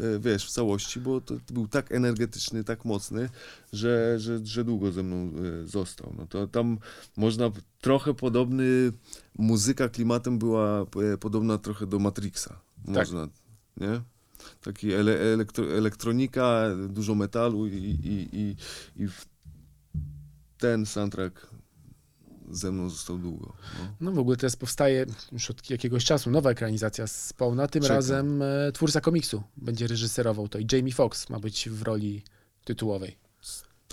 [0.00, 3.28] e, wiesz, w całości, bo to był tak energetyczny, tak mocny,
[3.72, 5.30] że, że, że długo ze mną
[5.62, 6.14] e, został.
[6.18, 6.78] No to tam
[7.16, 7.50] można
[7.80, 8.92] trochę podobny,
[9.38, 10.80] muzyka klimatem była
[11.12, 12.60] e, podobna trochę do Matrixa.
[12.98, 13.28] Można,
[13.76, 14.00] nie?
[14.60, 17.72] Taki ele, elektro, elektronika, dużo metalu i,
[18.04, 18.56] i, i,
[19.02, 19.26] i w
[20.58, 21.46] ten soundtrack
[22.50, 23.52] ze mną został długo.
[23.78, 23.88] No.
[24.00, 27.66] No w ogóle teraz powstaje już od jakiegoś czasu nowa ekranizacja z Spawna.
[27.66, 27.96] Tym Czekam.
[27.96, 32.22] razem e, twórca komiksu będzie reżyserował to i Jamie Foxx ma być w roli
[32.64, 33.16] tytułowej.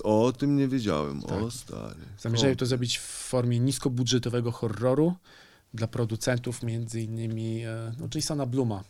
[0.04, 1.22] O tym nie wiedziałem.
[1.22, 1.32] Tak.
[1.32, 2.00] O stary.
[2.20, 5.14] Zamierzają to zrobić w formie niskobudżetowego horroru
[5.74, 8.84] dla producentów, między innymi e, no, Jasona Bluma,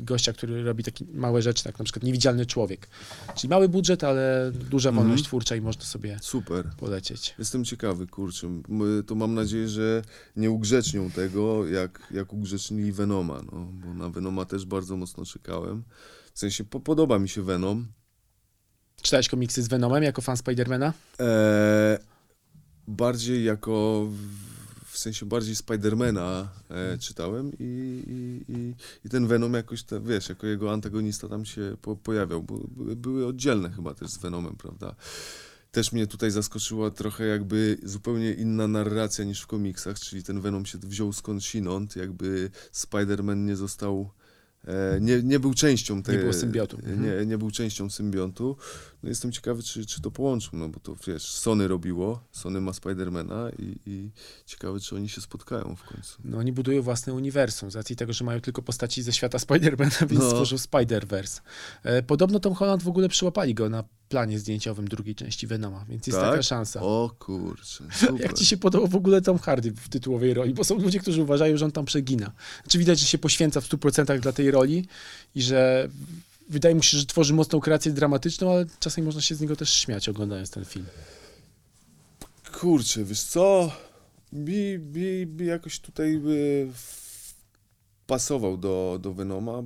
[0.00, 2.88] gościa, który robi takie małe rzeczy, jak na przykład Niewidzialny Człowiek.
[3.34, 5.06] Czyli mały budżet, ale duża Mhm.
[5.06, 6.70] wolność twórcza i można sobie Super.
[6.76, 7.34] polecieć.
[7.38, 8.62] Jestem ciekawy, kurczę.
[9.06, 10.02] To mam nadzieję, że
[10.36, 15.82] nie ugrzecznią tego, jak, jak ugrzecznili Venoma, no, bo na Venoma też bardzo mocno czekałem.
[16.34, 17.86] W sensie po, podoba mi się Venom.
[19.02, 20.92] Czytałeś komiksy z Venomem jako fan Spidermana?
[21.20, 21.98] E,
[22.88, 24.06] bardziej jako,
[24.94, 30.28] w- sensie bardziej Spidermana e, czytałem i, i, i, i ten Venom jakoś, te, wiesz,
[30.28, 34.56] jako jego antagonista tam się po, pojawiał, bo były, były oddzielne chyba też z Venomem,
[34.56, 34.94] prawda?
[35.72, 40.66] Też mnie tutaj zaskoczyła trochę jakby zupełnie inna narracja niż w komiksach, czyli ten Venom
[40.66, 44.10] się wziął skądinąd, jakby Spider-Man nie został,
[44.64, 46.14] e, nie, nie był częścią tej...
[46.82, 46.92] Nie.
[46.92, 47.02] Mhm.
[47.20, 48.56] Nie, nie był częścią symbiontu.
[49.04, 52.72] No jestem ciekawy, czy, czy to połączą, no bo to wiesz, Sony robiło, Sony ma
[52.72, 54.10] Spidermana i, i
[54.46, 56.18] ciekawe, czy oni się spotkają w końcu.
[56.24, 59.90] No oni budują własne uniwersum, z racji tego, że mają tylko postaci ze świata Spidermana,
[60.10, 60.30] więc No.
[60.30, 61.40] stworzył Spider-Verse.
[61.82, 66.06] E, podobno Tom Holland w ogóle przyłapali go na planie zdjęciowym drugiej części Venoma, więc
[66.06, 66.30] jest Tak?
[66.30, 66.80] taka szansa.
[66.82, 68.20] O kurczę, super.
[68.20, 70.54] Jak ci się podobał w ogóle Tom Hardy w tytułowej roli?
[70.54, 72.32] Bo są ludzie, którzy uważają, że on tam przegina.
[72.62, 74.86] Znaczy widać, że się poświęca w 100% dla tej roli
[75.34, 75.88] i że
[76.48, 79.70] wydaje mu się, że tworzy mocną kreację dramatyczną, ale czasami można się z niego też
[79.70, 80.86] śmiać oglądając ten film.
[82.52, 83.72] Kurczę, wiesz co?
[84.32, 86.68] Mi, mi, mi jakoś tutaj by
[88.06, 89.62] pasował do, do Venoma,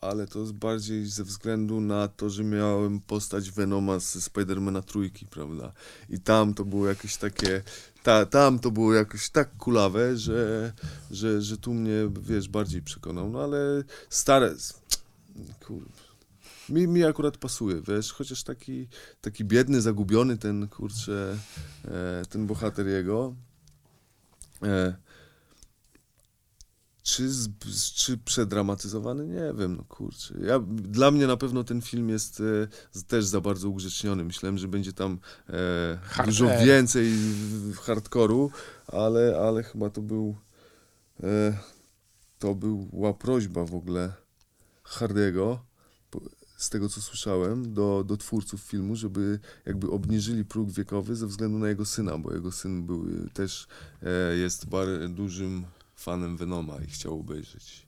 [0.00, 5.26] ale to jest bardziej ze względu na to, że miałem postać Venoma z Spidermana trójki,
[5.26, 5.72] prawda?
[6.08, 7.62] I tam to było jakieś takie,
[8.02, 10.72] ta, tam to było jakoś tak kulawe, że,
[11.10, 14.54] że, że tu mnie, wiesz, bardziej przekonał, no ale stare,
[15.66, 15.90] kurde,
[16.68, 18.88] mi, mi akurat pasuje, wiesz, chociaż taki,
[19.20, 21.38] taki biedny, zagubiony ten, kurczę,
[21.84, 23.34] e, ten bohater jego,
[24.62, 24.94] E,
[27.02, 27.48] czy, z,
[27.94, 29.26] czy przedramatyzowany?
[29.26, 30.34] Nie wiem, no kurczę.
[30.40, 32.42] Ja, dla mnie na pewno ten film jest
[32.96, 34.24] e, też za bardzo ugrzeczniony.
[34.24, 37.12] Myślałem, że będzie tam e, dużo więcej
[37.82, 38.50] hardkoru,
[38.86, 40.36] ale, ale chyba to był
[41.22, 41.58] e,
[42.38, 44.12] to była prośba w ogóle
[44.90, 45.64] Hardego
[46.56, 51.58] z tego co słyszałem, do, do twórców filmu, żeby jakby obniżyli próg wiekowy ze względu
[51.58, 53.66] na jego syna, bo jego syn był też
[54.02, 55.64] e, jest bardzo dużym
[55.96, 57.86] fanem Venoma i chciał obejrzeć.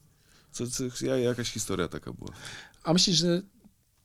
[0.53, 2.31] Co, co, jakaś historia taka była.
[2.85, 3.43] A myślisz, że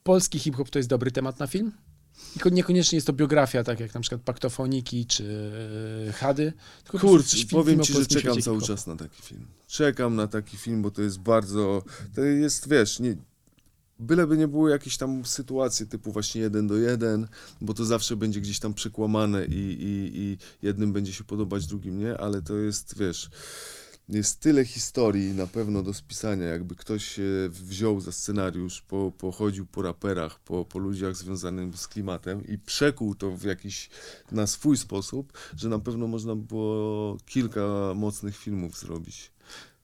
[0.04, 1.72] polski hip-hop to jest dobry temat na film?
[2.52, 5.52] Niekoniecznie jest to biografia, tak jak na przykład Paktofoniki czy
[6.10, 6.54] e, Hady.
[6.88, 9.48] Kurczę, powiem ci, że czekam cały czas na taki film.
[9.68, 11.84] Czekam na taki film, bo to jest bardzo...
[12.16, 13.18] To jest, wiesz, nie,
[14.00, 17.28] byleby nie było jakieś tam sytuacje typu właśnie jeden do jeden,
[17.62, 22.00] bo to zawsze będzie gdzieś tam przekłamane i, i, i jednym będzie się podobać, drugim
[22.00, 23.30] nie, ale to jest, wiesz
[24.10, 29.66] jest tyle historii na pewno do spisania, jakby ktoś się wziął za scenariusz, po, pochodził
[29.66, 33.90] po raperach, po, po ludziach związanych z klimatem i przekuł to w jakiś,
[34.32, 39.32] na swój sposób, że na pewno można było kilka mocnych filmów zrobić.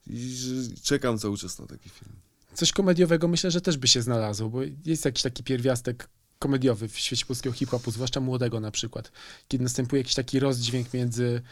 [0.06, 0.36] I
[0.82, 2.12] czekam cały czas na taki film.
[2.54, 6.08] Coś komediowego myślę, że też by się znalazło, bo jest jakiś taki pierwiastek
[6.38, 9.12] komediowy w świecie polskiego hip-hopu, zwłaszcza młodego na przykład,
[9.48, 11.42] kiedy następuje jakiś taki rozdźwięk między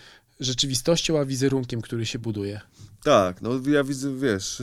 [0.41, 2.61] rzeczywistością, a wizerunkiem, który się buduje.
[3.03, 4.63] Tak, no ja widzę, wiesz,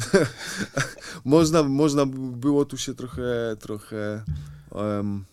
[1.26, 4.24] można, można było tu się trochę, trochę
[4.72, 5.26] um,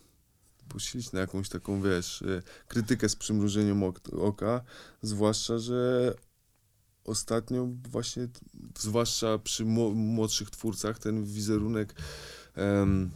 [0.69, 3.83] posilić na jakąś taką, wiesz, y, krytykę z przymrużeniem
[4.21, 4.61] oka,
[5.03, 6.15] zwłaszcza, że
[7.05, 8.29] ostatnio właśnie,
[8.79, 11.95] zwłaszcza przy młodszych twórcach, ten wizerunek
[12.57, 13.11] um,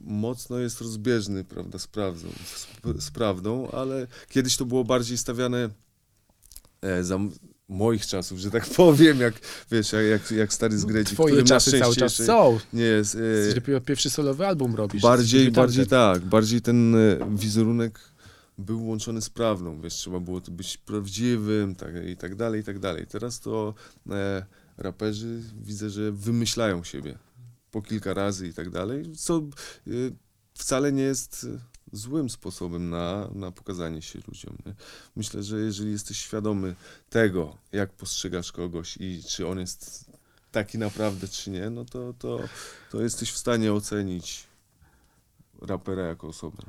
[0.00, 5.68] mocno jest rozbieżny, prawda, z prawdą, z, z prawdą, ale kiedyś to było bardziej stawiane
[5.68, 5.70] E,
[7.02, 7.18] za
[7.68, 9.34] moich czasów, że tak powiem, jak
[9.70, 12.58] wiesz, jak, jak stary z Greci, Twoje czasy cały czas są.
[12.72, 13.18] Nie jest.
[13.50, 15.02] E, dopiero pierwszy solowy album robisz.
[15.02, 16.98] Bardziej, bardziej tak, bardziej ten e,
[17.30, 18.00] wizerunek
[18.58, 22.64] był łączony z prawdą, wiesz, trzeba było to być prawdziwym tak, i tak dalej, i
[22.64, 23.06] tak dalej.
[23.06, 23.74] Teraz to
[24.10, 24.44] e,
[24.76, 27.18] raperzy widzę, że wymyślają siebie
[27.70, 29.90] po kilka razy i tak dalej, co e,
[30.54, 31.46] wcale nie jest
[31.92, 34.56] złym sposobem na, na pokazanie się ludziom.
[34.66, 34.74] Nie?
[35.16, 36.74] Myślę, że jeżeli jesteś świadomy
[37.10, 40.10] tego, jak postrzegasz kogoś i czy on jest
[40.52, 42.40] taki naprawdę, czy nie, no to, to,
[42.90, 44.46] to jesteś w stanie ocenić
[45.62, 46.62] rapera jako osobę.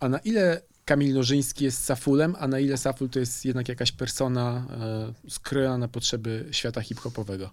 [0.00, 3.92] A na ile Kamil Nożyński jest Safulem, a na ile Saful to jest jednak jakaś
[3.92, 7.50] persona e, skrojona na potrzeby świata hip-hopowego?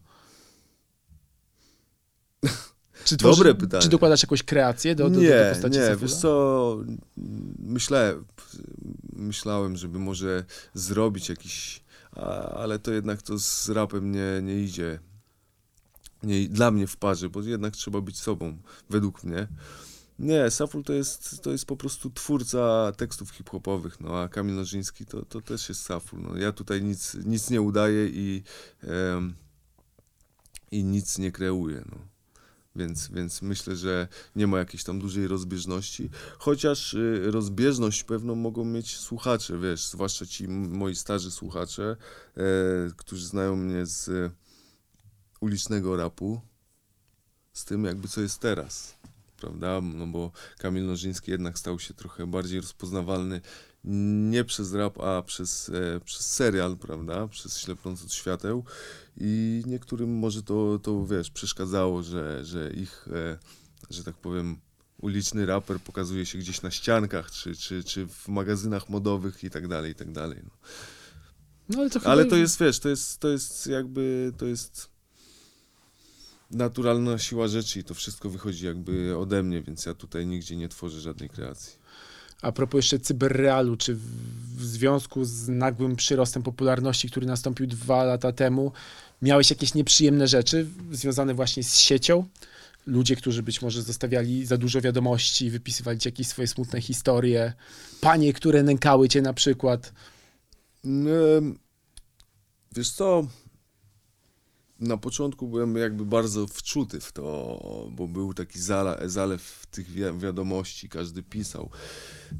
[3.03, 3.84] Czy tworzy, Dobre pytanie.
[3.84, 6.77] Czy dokładasz jakąś kreację do, do, nie, do postaci Nie, wiesz co,
[7.60, 8.25] myślałem,
[9.13, 11.84] myślałem, żeby może zrobić jakiś,
[12.55, 14.99] ale to jednak to z rapem nie, nie idzie
[16.25, 18.58] nie, dla mnie w parze, bo jednak trzeba być sobą,
[18.89, 19.47] według mnie.
[20.19, 25.05] Nie, Saful to jest, to jest po prostu twórca tekstów hip-hopowych, no a Kamil Nożyński
[25.05, 26.21] to, to też jest Saful.
[26.21, 26.38] No.
[26.38, 28.43] Ja tutaj nic, nic nie udaję i,
[28.88, 29.36] um,
[30.71, 31.84] i nic nie kreuję.
[31.91, 31.97] No.
[32.75, 38.65] Więc, więc myślę, że nie ma jakiejś tam dużej rozbieżności, chociaż y, rozbieżność pewną mogą
[38.65, 41.97] mieć słuchacze, wiesz, zwłaszcza ci moi starzy słuchacze,
[42.38, 42.41] e,
[42.97, 44.33] którzy znają mnie z
[45.41, 46.41] ulicznego rapu,
[47.53, 48.97] z tym jakby co jest teraz,
[49.38, 49.81] prawda?
[49.81, 53.41] No bo Kamil Nożyński jednak stał się trochę bardziej rozpoznawalny
[53.87, 57.27] nie przez rap, a przez, e, przez serial, prawda?
[57.27, 58.63] Przez Ślepnąc od świateł.
[59.17, 63.37] I niektórym może to, to wiesz, przeszkadzało, że, że ich, e,
[63.89, 64.57] że tak powiem,
[65.01, 69.67] uliczny raper pokazuje się gdzieś na ściankach, czy, czy, czy w magazynach modowych i tak
[69.67, 70.39] dalej, i tak dalej.
[70.43, 70.51] No.
[71.69, 72.11] No, ale, to chyba...
[72.11, 74.89] ale to jest, wiesz, to jest, to jest jakby, to jest
[76.51, 80.69] naturalna siła rzeczy i to wszystko wychodzi jakby ode mnie, więc ja tutaj nigdzie nie
[80.69, 81.84] tworzę żadnej kreacji.
[82.45, 88.32] A propos jeszcze cyberrealu, czy w związku z nagłym przyrostem popularności, który nastąpił dwa lata
[88.32, 88.72] temu,
[89.22, 92.26] miałeś jakieś nieprzyjemne rzeczy związane właśnie z siecią?
[92.88, 97.53] Ludzie, którzy być może zostawiali za dużo wiadomości, wypisywali ci jakieś swoje smutne historie,
[98.01, 99.93] panie, które nękały cię na przykład.
[102.76, 103.28] Wiesz co,
[104.80, 108.59] na początku byłem jakby bardzo wczuty w to, bo był taki
[109.05, 111.69] zalew tych wiadomości, każdy pisał.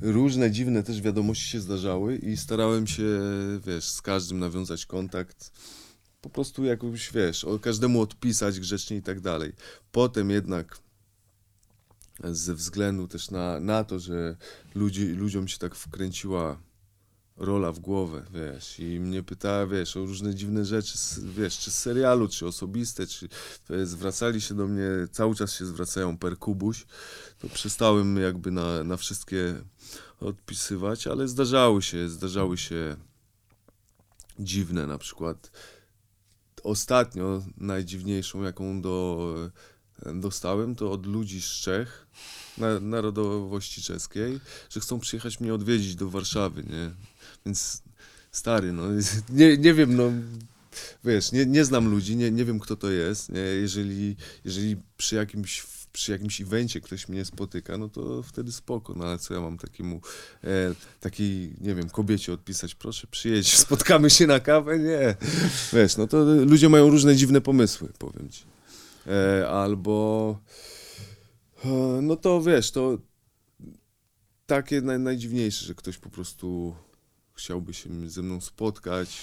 [0.02, 3.04] Różne dziwne też wiadomości się zdarzały i starałem się,
[3.66, 5.52] wiesz, z każdym nawiązać kontakt.
[6.22, 9.54] Po prostu jakoś, wiesz, o każdemu odpisać grzecznie i tak dalej.
[9.92, 10.78] Potem jednak
[12.24, 14.36] ze względu też na, na to, że
[14.76, 16.58] ludzi, ludziom się tak wkręciła
[17.38, 20.98] rola w głowę, wiesz, i mnie pytała, wiesz, o różne dziwne rzeczy,
[21.38, 23.30] wiesz, czy z serialu, czy osobiste, czy
[23.84, 26.86] zwracali się do mnie, cały czas się zwracają per kubuś,
[27.40, 29.56] to przestałem jakby na, na wszystkie
[30.20, 32.96] odpisywać, ale zdarzały się, zdarzały się
[34.40, 35.52] dziwne, na przykład
[36.64, 39.36] ostatnio najdziwniejszą, jaką do,
[40.14, 42.08] dostałem, to od ludzi z Czech,
[42.58, 46.92] na, narodowości czeskiej, że chcą przyjechać mnie odwiedzić do Warszawy, nie?
[47.46, 47.84] Więc
[48.32, 48.84] stary, no
[49.30, 50.12] nie, nie wiem, no
[51.04, 53.40] wiesz, nie, nie znam ludzi, nie, nie wiem kto to jest, nie?
[53.40, 54.16] Jeżeli,
[54.46, 55.64] jeżeli przy jakimś
[55.96, 59.58] przy jakimś evencie ktoś mnie spotyka, no to wtedy spoko, no ale co ja mam
[59.58, 60.02] takiemu,
[60.44, 65.16] e, takiej, nie wiem, kobiecie odpisać, proszę przyjedź, spotkamy się na kawę, nie,
[65.74, 68.44] wiesz, no to ludzie mają różne dziwne pomysły, powiem ci,
[69.08, 70.40] e, albo,
[71.66, 71.70] e,
[72.02, 72.98] no to wiesz, to
[74.46, 76.76] takie naj, najdziwniejsze, że ktoś po prostu
[77.36, 79.18] chciałby się ze mną spotkać,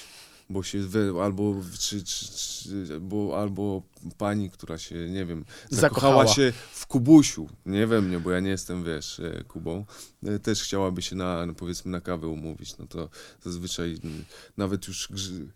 [0.51, 3.83] bo się we, albo, czy, czy, czy, bo, albo
[4.19, 6.35] pani, która się, nie wiem, zakochała, Zakochała.
[6.35, 9.85] się w Kubusiu, nie we mnie, bo ja nie jestem, wiesz, e, Kubą,
[10.27, 13.09] e, też chciałaby się na, no powiedzmy, na kawę umówić, no to
[13.43, 13.99] zazwyczaj
[14.57, 15.09] nawet już,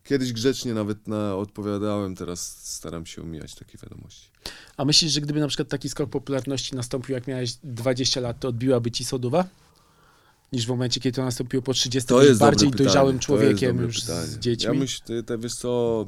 [0.04, 4.30] kiedyś grzecznie nawet na, odpowiadałem, teraz staram się omijać takie wiadomości.
[4.76, 8.48] A myślisz, że gdyby na przykład taki skok popularności nastąpił, jak miałeś 20 lat, to
[8.48, 9.44] odbiłaby ci sodowa?
[10.57, 14.26] Niż w momencie, kiedy to nastąpiło po 30, To jest bardziej dojrzałym człowiekiem już pytanie.
[14.26, 14.66] z dziećmi?
[14.66, 16.07] Ja myślę, ty, wiesz co,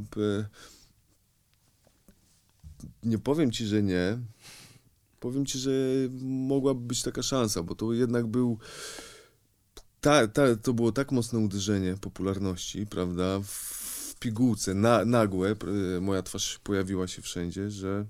[3.02, 4.18] nie powiem ci, że nie.
[5.20, 5.70] Powiem ci, że
[6.22, 8.58] mogłaby być taka szansa, bo to jednak był.
[10.00, 13.40] Ta, ta, to było tak mocne uderzenie popularności, prawda?
[13.44, 15.56] W, pigułce, na, nagłe,
[16.00, 18.06] moja twarz pojawiła się wszędzie, że.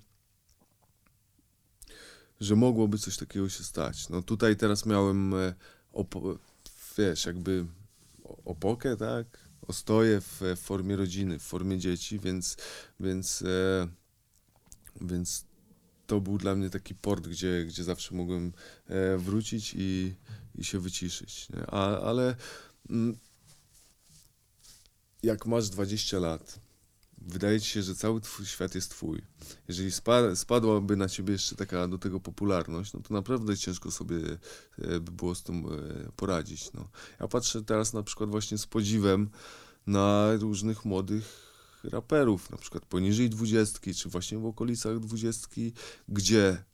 [2.40, 4.08] że mogłoby coś takiego się stać.
[4.08, 5.54] No tutaj teraz miałem e,
[6.98, 7.66] wiesz, jakby
[8.44, 9.48] opokę, tak?
[9.68, 12.56] Ostoję w formie rodziny, w formie dzieci, więc,
[13.00, 13.88] więc, e,
[15.00, 15.44] więc
[16.06, 18.52] to był dla mnie taki port, gdzie, gdzie zawsze mogłem
[18.86, 20.14] e, wrócić i,
[20.54, 21.48] i się wyciszyć.
[21.48, 21.66] Nie?
[21.66, 22.36] A, ale
[22.90, 23.18] mm,
[25.22, 26.60] jak masz 20 lat,
[27.22, 29.22] wydaje ci się, że cały twój świat jest twój.
[29.68, 34.16] Jeżeli spa, spadłaby na ciebie jeszcze taka do tego popularność, no to naprawdę ciężko sobie
[34.78, 36.72] e, by było z tym e, poradzić.
[36.72, 36.88] No.
[37.20, 39.30] Ja patrzę teraz na przykład właśnie z podziwem
[39.86, 41.48] na różnych młodych
[41.84, 45.72] raperów, na przykład poniżej dwudziestki, czy właśnie w okolicach dwudziestki,
[46.08, 46.64] gdzie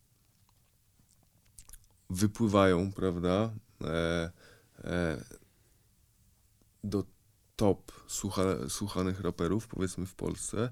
[2.11, 4.31] wypływają, prawda, e,
[4.85, 5.25] e,
[6.85, 7.05] do
[7.57, 10.71] top słucha, słuchanych raperów, powiedzmy w Polsce.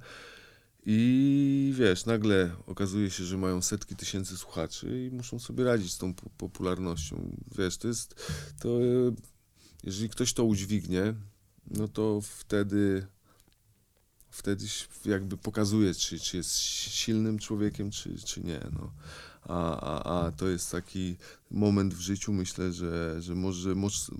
[0.87, 5.99] I wiesz, nagle okazuje się, że mają setki tysięcy słuchaczy i muszą sobie radzić z
[5.99, 7.37] tą po- popularnością.
[7.59, 8.15] Wiesz, to jest,
[8.61, 8.79] to
[9.85, 11.15] jeżeli ktoś to udźwignie,
[11.71, 13.07] no to wtedy
[14.33, 14.67] wtedy
[15.05, 18.61] jakby pokazuje, czy, czy jest silnym człowiekiem, czy, czy nie.
[18.73, 18.93] No.
[19.43, 21.17] A, a, a to jest taki
[21.51, 24.11] moment w życiu, myślę, że, że może, moż,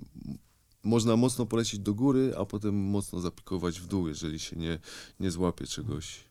[0.83, 4.79] można mocno polecieć do góry, a potem mocno zapikować w dół, jeżeli się nie,
[5.19, 6.23] nie złapie czegoś,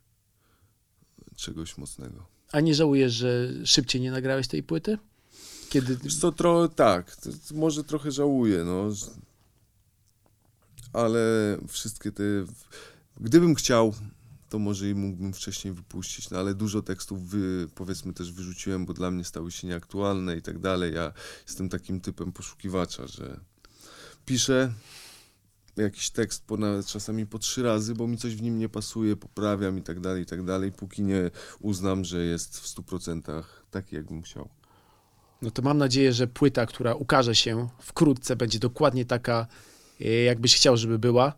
[1.36, 2.26] czegoś mocnego.
[2.53, 4.98] A nie żałujesz, że szybciej nie nagrałeś tej płyty?
[5.68, 5.96] Kiedy...
[5.96, 8.88] Wiesz co, tro, tak, to, to może trochę żałuję, no.
[10.92, 12.24] Ale wszystkie te...
[13.20, 13.94] Gdybym chciał,
[14.48, 18.94] to może i mógłbym wcześniej wypuścić, no ale dużo tekstów wy, powiedzmy też wyrzuciłem, bo
[18.94, 20.94] dla mnie stały się nieaktualne i tak dalej.
[20.94, 21.12] Ja
[21.46, 23.40] jestem takim typem poszukiwacza, że
[24.27, 24.73] piszę
[25.77, 29.79] jakiś tekst ponad, czasami po trzy razy, bo mi coś w nim nie pasuje, poprawiam
[29.79, 34.23] i tak dalej, i tak dalej, póki nie uznam, że jest w 100% taki, jakbym
[34.23, 34.49] chciał.
[35.43, 39.47] No to mam nadzieję, że płyta, która ukaże się wkrótce, będzie dokładnie taka,
[40.01, 41.33] e, jakbyś chciał, żeby była.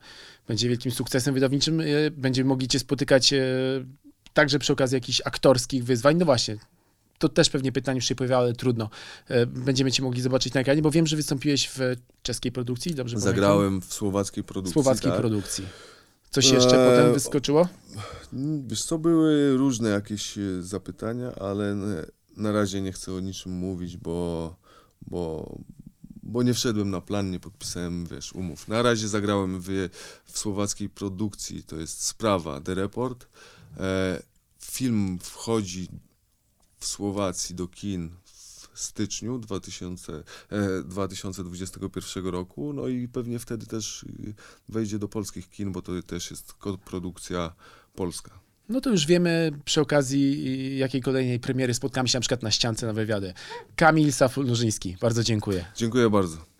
[0.48, 1.80] Będzie wielkim sukcesem wydawniczym.
[1.80, 3.44] e, Będziemy mogli cię spotykać e,
[4.32, 6.16] także przy okazji jakichś aktorskich wyzwań.
[6.16, 6.56] No właśnie,
[7.18, 8.90] to też pewnie pytanie już się pojawiało, ale trudno.
[9.28, 11.78] E, Będziemy cię mogli zobaczyć na ekranie, bo wiem, że wystąpiłeś w
[12.22, 13.34] czeskiej produkcji, dobrze pamiętam?
[13.34, 14.72] Zagrałem w słowackiej produkcji.
[14.72, 15.20] słowackiej tak.
[15.20, 15.64] produkcji.
[16.30, 17.68] Coś jeszcze Eee, potem wyskoczyło?
[18.66, 21.76] Wiesz co, były różne jakieś e, zapytania, ale
[22.36, 24.56] na razie nie chcę o niczym mówić, bo,
[25.06, 25.54] bo,
[26.22, 28.68] bo nie wszedłem na plan, nie podpisałem, wiesz, umów.
[28.68, 29.88] Na razie zagrałem w,
[30.24, 33.26] w słowackiej produkcji, to jest Sprawa, The Report.
[33.76, 34.22] E,
[34.60, 35.88] film wchodzi
[36.84, 40.12] w Słowacji do kin w styczniu 2000,
[40.50, 44.34] e, 2021 roku, no i pewnie wtedy też y,
[44.68, 46.54] wejdzie do polskich kin, bo to też jest
[46.84, 47.54] produkcja
[47.94, 48.30] polska.
[48.68, 52.50] No to już wiemy przy okazji y, jakiej kolejnej premiery spotkamy się na przykład na
[52.50, 53.34] ściance na wywiady.
[53.76, 55.64] Kamil Saful-Nurzyński, bardzo dziękuję.
[55.76, 56.53] Dziękuję bardzo.